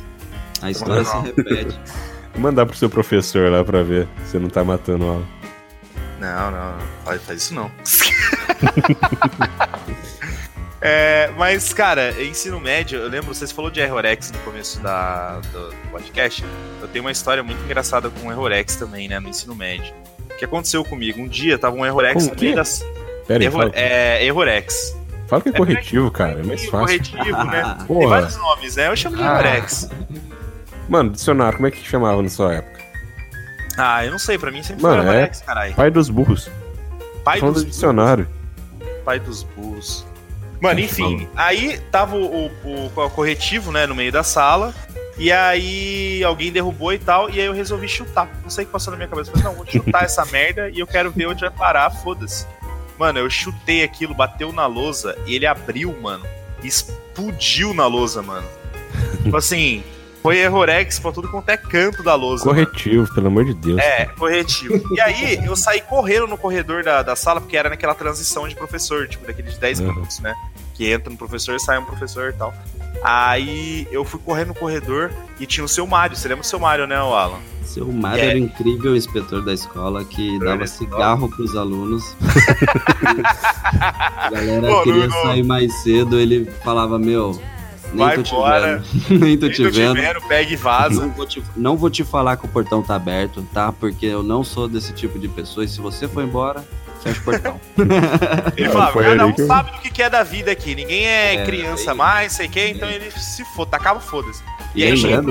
[0.61, 1.78] A história se repete.
[2.34, 5.26] Vou mandar pro seu professor lá pra ver se não tá matando aula.
[6.20, 6.78] Não, não, não.
[7.05, 7.70] Faz, faz isso não.
[10.83, 15.74] É, mas, cara, ensino médio, eu lembro, você falou de Errorex no começo da, do
[15.91, 16.43] podcast.
[16.81, 19.93] Eu tenho uma história muito engraçada com o Errorex também, né, no ensino médio.
[20.31, 21.20] O que aconteceu comigo?
[21.20, 22.83] Um dia tava um Errorex no meio das.
[23.26, 23.70] Pera Erro, fala...
[23.74, 24.97] É, Errorex.
[25.28, 26.78] Fala que é, é corretivo, cara, é mais fácil.
[26.81, 27.78] Corretivo, né?
[27.87, 28.89] Tem vários nomes, né?
[28.89, 29.91] Eu chamo de Errorex.
[30.89, 32.81] Mano, dicionário, como é que chamava na sua época?
[33.76, 35.74] Ah, eu não sei, pra mim sempre Mano, foi Errorex, é caralho.
[35.74, 36.51] Pai dos burros.
[37.22, 38.26] Pai dos dicionário.
[39.05, 40.10] Pai dos burros.
[40.61, 44.75] Mano, enfim, aí tava o, o, o, corretivo, né, no meio da sala.
[45.17, 48.29] E aí alguém derrubou e tal, e aí eu resolvi chutar.
[48.43, 50.81] Não sei o que passou na minha cabeça, mas não, vou chutar essa merda e
[50.81, 52.47] eu quero ver onde vai parar, foda-se.
[52.99, 56.25] Mano, eu chutei aquilo, bateu na lousa e ele abriu, mano.
[56.63, 58.47] Explodiu na lousa, mano.
[59.23, 59.83] tipo assim,
[60.23, 62.45] foi errorex pra tudo quanto é canto da lousa.
[62.45, 63.15] Corretivo, mano.
[63.15, 63.79] pelo amor de Deus.
[63.79, 64.95] É, corretivo.
[64.95, 68.55] E aí, eu saí correndo no corredor da, da sala, porque era naquela transição de
[68.55, 69.87] professor, tipo, daqueles 10 uhum.
[69.87, 70.35] minutos, né?
[70.81, 72.55] Que entra um professor, sai um professor e tal.
[73.05, 76.16] Aí eu fui correndo no corredor e tinha o seu Mário.
[76.16, 77.37] Você lembra do seu Mário, né, o Alan?
[77.66, 82.16] Seu Mário era o incrível inspetor da escola que dava cigarro pros alunos.
[84.16, 87.39] a galera Pô, queria no, sair mais cedo, ele falava, meu,
[87.93, 88.81] nem Vai tô embora.
[88.81, 89.20] te vendo.
[89.20, 89.95] Nem tô Nem te tô vendo.
[89.97, 90.20] vendo.
[90.22, 91.03] Pega e vaza.
[91.03, 93.70] Não vou, te, não vou te falar que o portão tá aberto, tá?
[93.70, 95.62] Porque eu não sou desse tipo de pessoa.
[95.62, 96.64] E se você for embora,
[97.03, 97.61] fecha o portão.
[98.57, 100.75] ele fala, cada um sabe do que é da vida aqui.
[100.75, 104.43] Ninguém é, é criança mais, sei que, então ele se for, tacava foda-se.
[104.75, 105.31] E, e lembrando,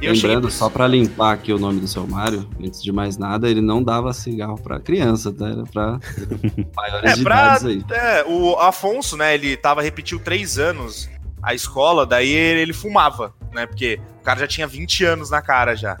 [0.00, 3.48] aí lembrando só pra limpar aqui o nome do seu Mário, antes de mais nada,
[3.48, 5.48] ele não dava cigarro pra criança, tá?
[5.48, 5.98] Era pra
[6.76, 7.84] maiores é, de pra, aí.
[7.90, 11.08] É, o Afonso, né, ele tava, repetiu três anos
[11.42, 13.66] a escola, daí ele, ele, fumava, né?
[13.66, 15.96] Porque o cara já tinha 20 anos na cara já.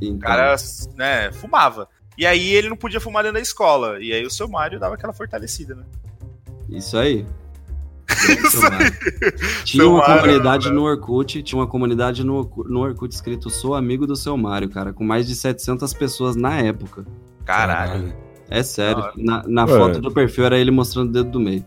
[0.00, 0.16] Então.
[0.16, 0.56] O cara,
[0.96, 1.88] né, fumava.
[2.18, 4.02] E aí ele não podia fumar dentro da escola.
[4.02, 5.84] E aí o seu Mário dava aquela fortalecida, né?
[6.68, 7.24] Isso aí.
[8.44, 8.90] Isso aí.
[9.64, 13.76] Tinha seu uma Mário, comunidade no Orkut, tinha uma comunidade no, no Orkut escrito Sou
[13.76, 17.06] amigo do seu Mário, cara, com mais de 700 pessoas na época.
[17.44, 18.12] Caralho.
[18.50, 19.12] É sério.
[19.16, 21.64] Na, na foto do perfil era ele mostrando o dedo do meio.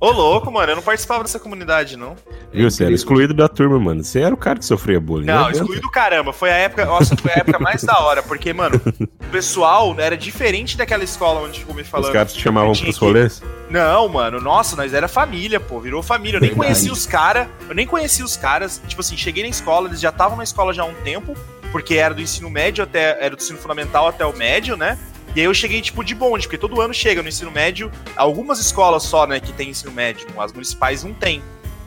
[0.00, 2.14] Ô, louco, mano, eu não participava dessa comunidade, não.
[2.52, 4.04] Viu, você era excluído da turma, mano.
[4.04, 5.26] Você era o cara que sofria bullying.
[5.26, 5.52] Não, né?
[5.52, 6.32] excluído caramba.
[6.32, 10.16] Foi a época, nossa, foi a época mais da hora, porque, mano, o pessoal era
[10.16, 12.06] diferente daquela escola onde ficou me falando.
[12.06, 13.04] Os caras te chamavam pros que...
[13.04, 13.42] rolês?
[13.68, 16.36] Não, mano, nossa, nós era família, pô, virou família.
[16.36, 16.68] Eu nem Verdade.
[16.68, 18.80] conhecia os caras, eu nem conhecia os caras.
[18.86, 21.36] Tipo assim, cheguei na escola, eles já estavam na escola já há um tempo,
[21.72, 24.96] porque era do ensino médio até, era do ensino fundamental até o médio, né?
[25.38, 28.58] E aí eu cheguei, tipo, de bonde, porque todo ano chega no ensino médio, algumas
[28.58, 31.40] escolas só, né, que tem ensino médio, as municipais não tem.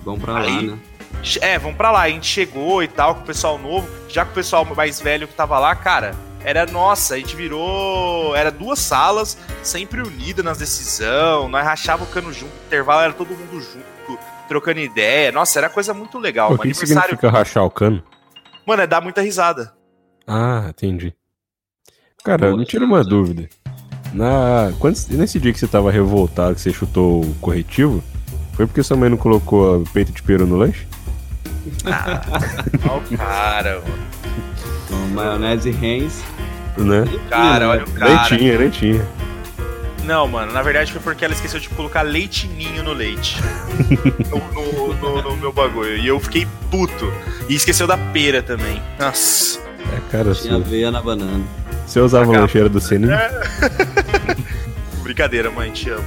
[0.05, 0.79] Vão pra aí, lá, né?
[1.41, 2.03] É, vão pra lá.
[2.03, 5.27] A gente chegou e tal, com o pessoal novo, já com o pessoal mais velho
[5.27, 8.33] que tava lá, cara, era nossa, a gente virou.
[8.37, 13.11] Era duas salas, sempre unidas nas decisões, nós rachava o cano junto, o intervalo era
[13.11, 15.29] todo mundo junto, trocando ideia.
[15.29, 16.53] Nossa, era coisa muito legal.
[16.53, 18.01] O que, que significa rachar o cano?
[18.65, 19.73] Mano, é dar muita risada.
[20.25, 21.13] Ah, entendi.
[22.23, 23.49] Cara, me tira uma dúvida.
[24.13, 28.03] Na, quando, nesse dia que você tava revoltado, que você chutou o corretivo,
[28.53, 30.85] foi porque sua mãe não colocou peito de peru no lanche?
[31.85, 32.21] Ah,
[32.89, 34.11] olha o cara, mano.
[34.87, 36.23] Com maionese Heinz.
[36.77, 37.05] Né?
[37.29, 38.29] Cara, olha o cara.
[38.29, 39.07] Nem tinha, nem tinha.
[40.03, 43.37] Não, mano, na verdade foi porque ela esqueceu de colocar leitinho no leite.
[44.29, 45.97] no, no, no, no, meu bagulho.
[45.97, 47.11] E eu fiquei puto.
[47.47, 48.81] E esqueceu da pera também.
[48.99, 49.59] Nossa.
[49.91, 51.43] É, cara, Tinha aveia na banana.
[51.91, 53.11] Você usava a lancheira do Seninho?
[53.11, 53.29] É.
[55.03, 56.05] Brincadeira, mãe, te amo.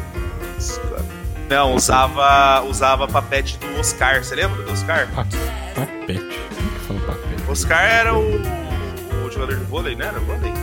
[1.51, 4.25] Não, usava, usava papete do Oscar.
[4.25, 5.07] Você lembra do Oscar?
[5.15, 6.41] Papete.
[6.57, 7.51] Como que fala papete?
[7.51, 8.41] Oscar era o,
[9.27, 10.07] o jogador de vôlei, né?
[10.07, 10.55] Era vôlei?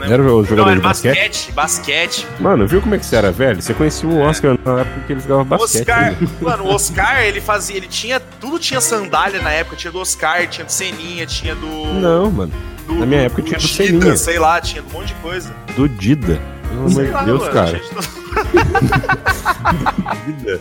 [0.00, 0.06] Não.
[0.12, 1.52] Era o jogador Não, era de basquete?
[1.52, 2.26] basquete, basquete.
[2.40, 3.62] Mano, viu como é que você era velho?
[3.62, 5.82] Você conhecia o Oscar na época que ele jogava basquete.
[5.82, 6.28] Oscar, ainda.
[6.42, 10.48] mano, o Oscar, ele fazia, ele tinha, tudo tinha sandália na época, tinha do Oscar,
[10.48, 11.68] tinha do Seninha, tinha do...
[11.68, 12.52] Não, mano.
[12.94, 14.16] Do na minha época tinha do Seninha.
[14.16, 15.52] sei lá, tinha um monte de coisa.
[15.76, 16.40] Do Dida.
[16.68, 17.80] Pelo amor de Deus, mano, cara.
[20.26, 20.60] Dida.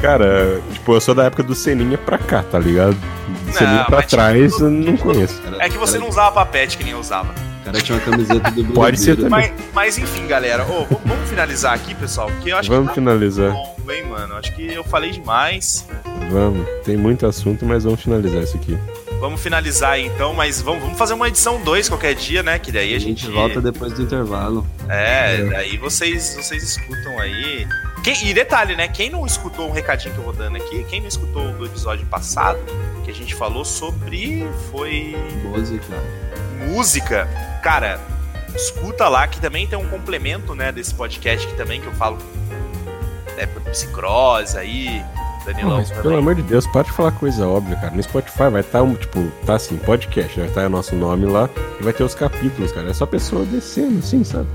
[0.00, 2.96] Cara, tipo, eu sou da época do Seninha pra cá, tá ligado?
[3.46, 5.40] Do Seninha pra trás, tudo- eu não conheço.
[5.42, 7.32] Cara, É que você cara, não usava papete que nem eu usava.
[7.60, 9.30] O cara tinha uma camiseta do Pode ser também.
[9.30, 12.94] Mas, mas enfim, galera, v- vamos finalizar aqui, pessoal, porque eu acho Vamos que tá
[12.94, 13.52] finalizar.
[13.52, 14.34] bom, hein, mano.
[14.36, 15.86] Acho que eu falei demais.
[16.30, 16.66] Vamos.
[16.84, 18.78] Tem muito assunto, mas vamos finalizar isso aqui.
[19.20, 22.58] Vamos finalizar aí, então, mas vamos, vamos fazer uma edição 2 qualquer dia, né?
[22.58, 24.66] Que daí A a gente gente volta depois do intervalo.
[24.88, 27.66] É, daí vocês, vocês escutam aí.
[28.02, 28.88] Quem- e detalhe, né?
[28.88, 32.06] Quem não escutou um recadinho que eu vou dando aqui, quem não escutou do episódio
[32.06, 32.58] passado,
[33.04, 34.48] que a gente falou sobre.
[34.70, 35.14] Foi.
[35.44, 36.02] Música.
[36.66, 37.28] música.
[37.62, 38.00] Cara,
[38.54, 42.16] escuta lá, que também tem um complemento, né, desse podcast que também que eu falo.
[43.36, 45.02] É, psicrose aí,
[45.44, 46.02] Danilão mas também.
[46.02, 47.90] pelo amor de Deus, para de falar coisa óbvia, cara.
[47.94, 51.48] No Spotify vai estar, um, tipo, tá assim, podcast, vai estar o nosso nome lá
[51.80, 52.90] e vai ter os capítulos, cara.
[52.90, 54.48] É só a pessoa descendo, assim, sabe?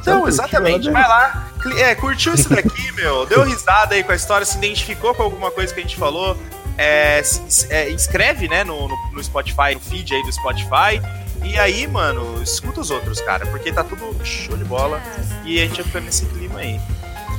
[0.00, 1.48] Então, Sabe, exatamente, curtiu, vai lá.
[1.78, 3.24] É, curtiu isso daqui, meu.
[3.26, 6.36] Deu risada aí com a história, se identificou com alguma coisa que a gente falou.
[6.76, 11.00] É, se- é, inscreve, né, no, no, no Spotify, no feed aí do Spotify.
[11.44, 15.00] E aí, mano, escuta os outros, cara, porque tá tudo show de bola.
[15.44, 16.80] E a gente vai ficando nesse clima aí.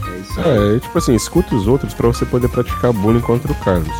[0.07, 0.75] É isso aí.
[0.75, 3.95] É, tipo assim, escuta os outros pra você poder praticar bullying contra o Carlos.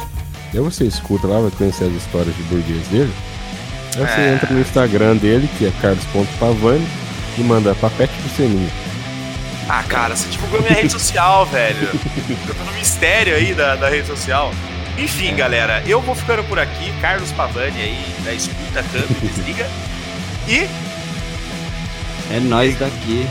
[0.54, 3.14] Aí você escuta lá, vai conhecer as histórias de burguês dele.
[3.96, 4.34] Aí você É.
[4.36, 6.88] entra no Instagram dele, que é carlos.pavani,
[7.38, 8.70] e manda papete do Seninha.
[9.70, 11.88] Ah, cara, você divulgou minha rede social, velho.
[12.48, 14.52] Eu tô no mistério aí da, da rede social.
[14.98, 16.92] Enfim, galera, eu vou ficando por aqui.
[17.02, 19.68] Carlos Pavani aí, da Escuta, Câmbio, Desliga.
[20.48, 20.68] E
[22.32, 23.26] É nós daqui.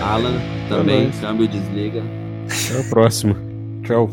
[0.00, 0.40] Alan
[0.78, 1.20] também, nóis.
[1.20, 2.02] câmbio desliga.
[2.46, 3.36] Até a próxima.
[3.84, 4.10] Tchau.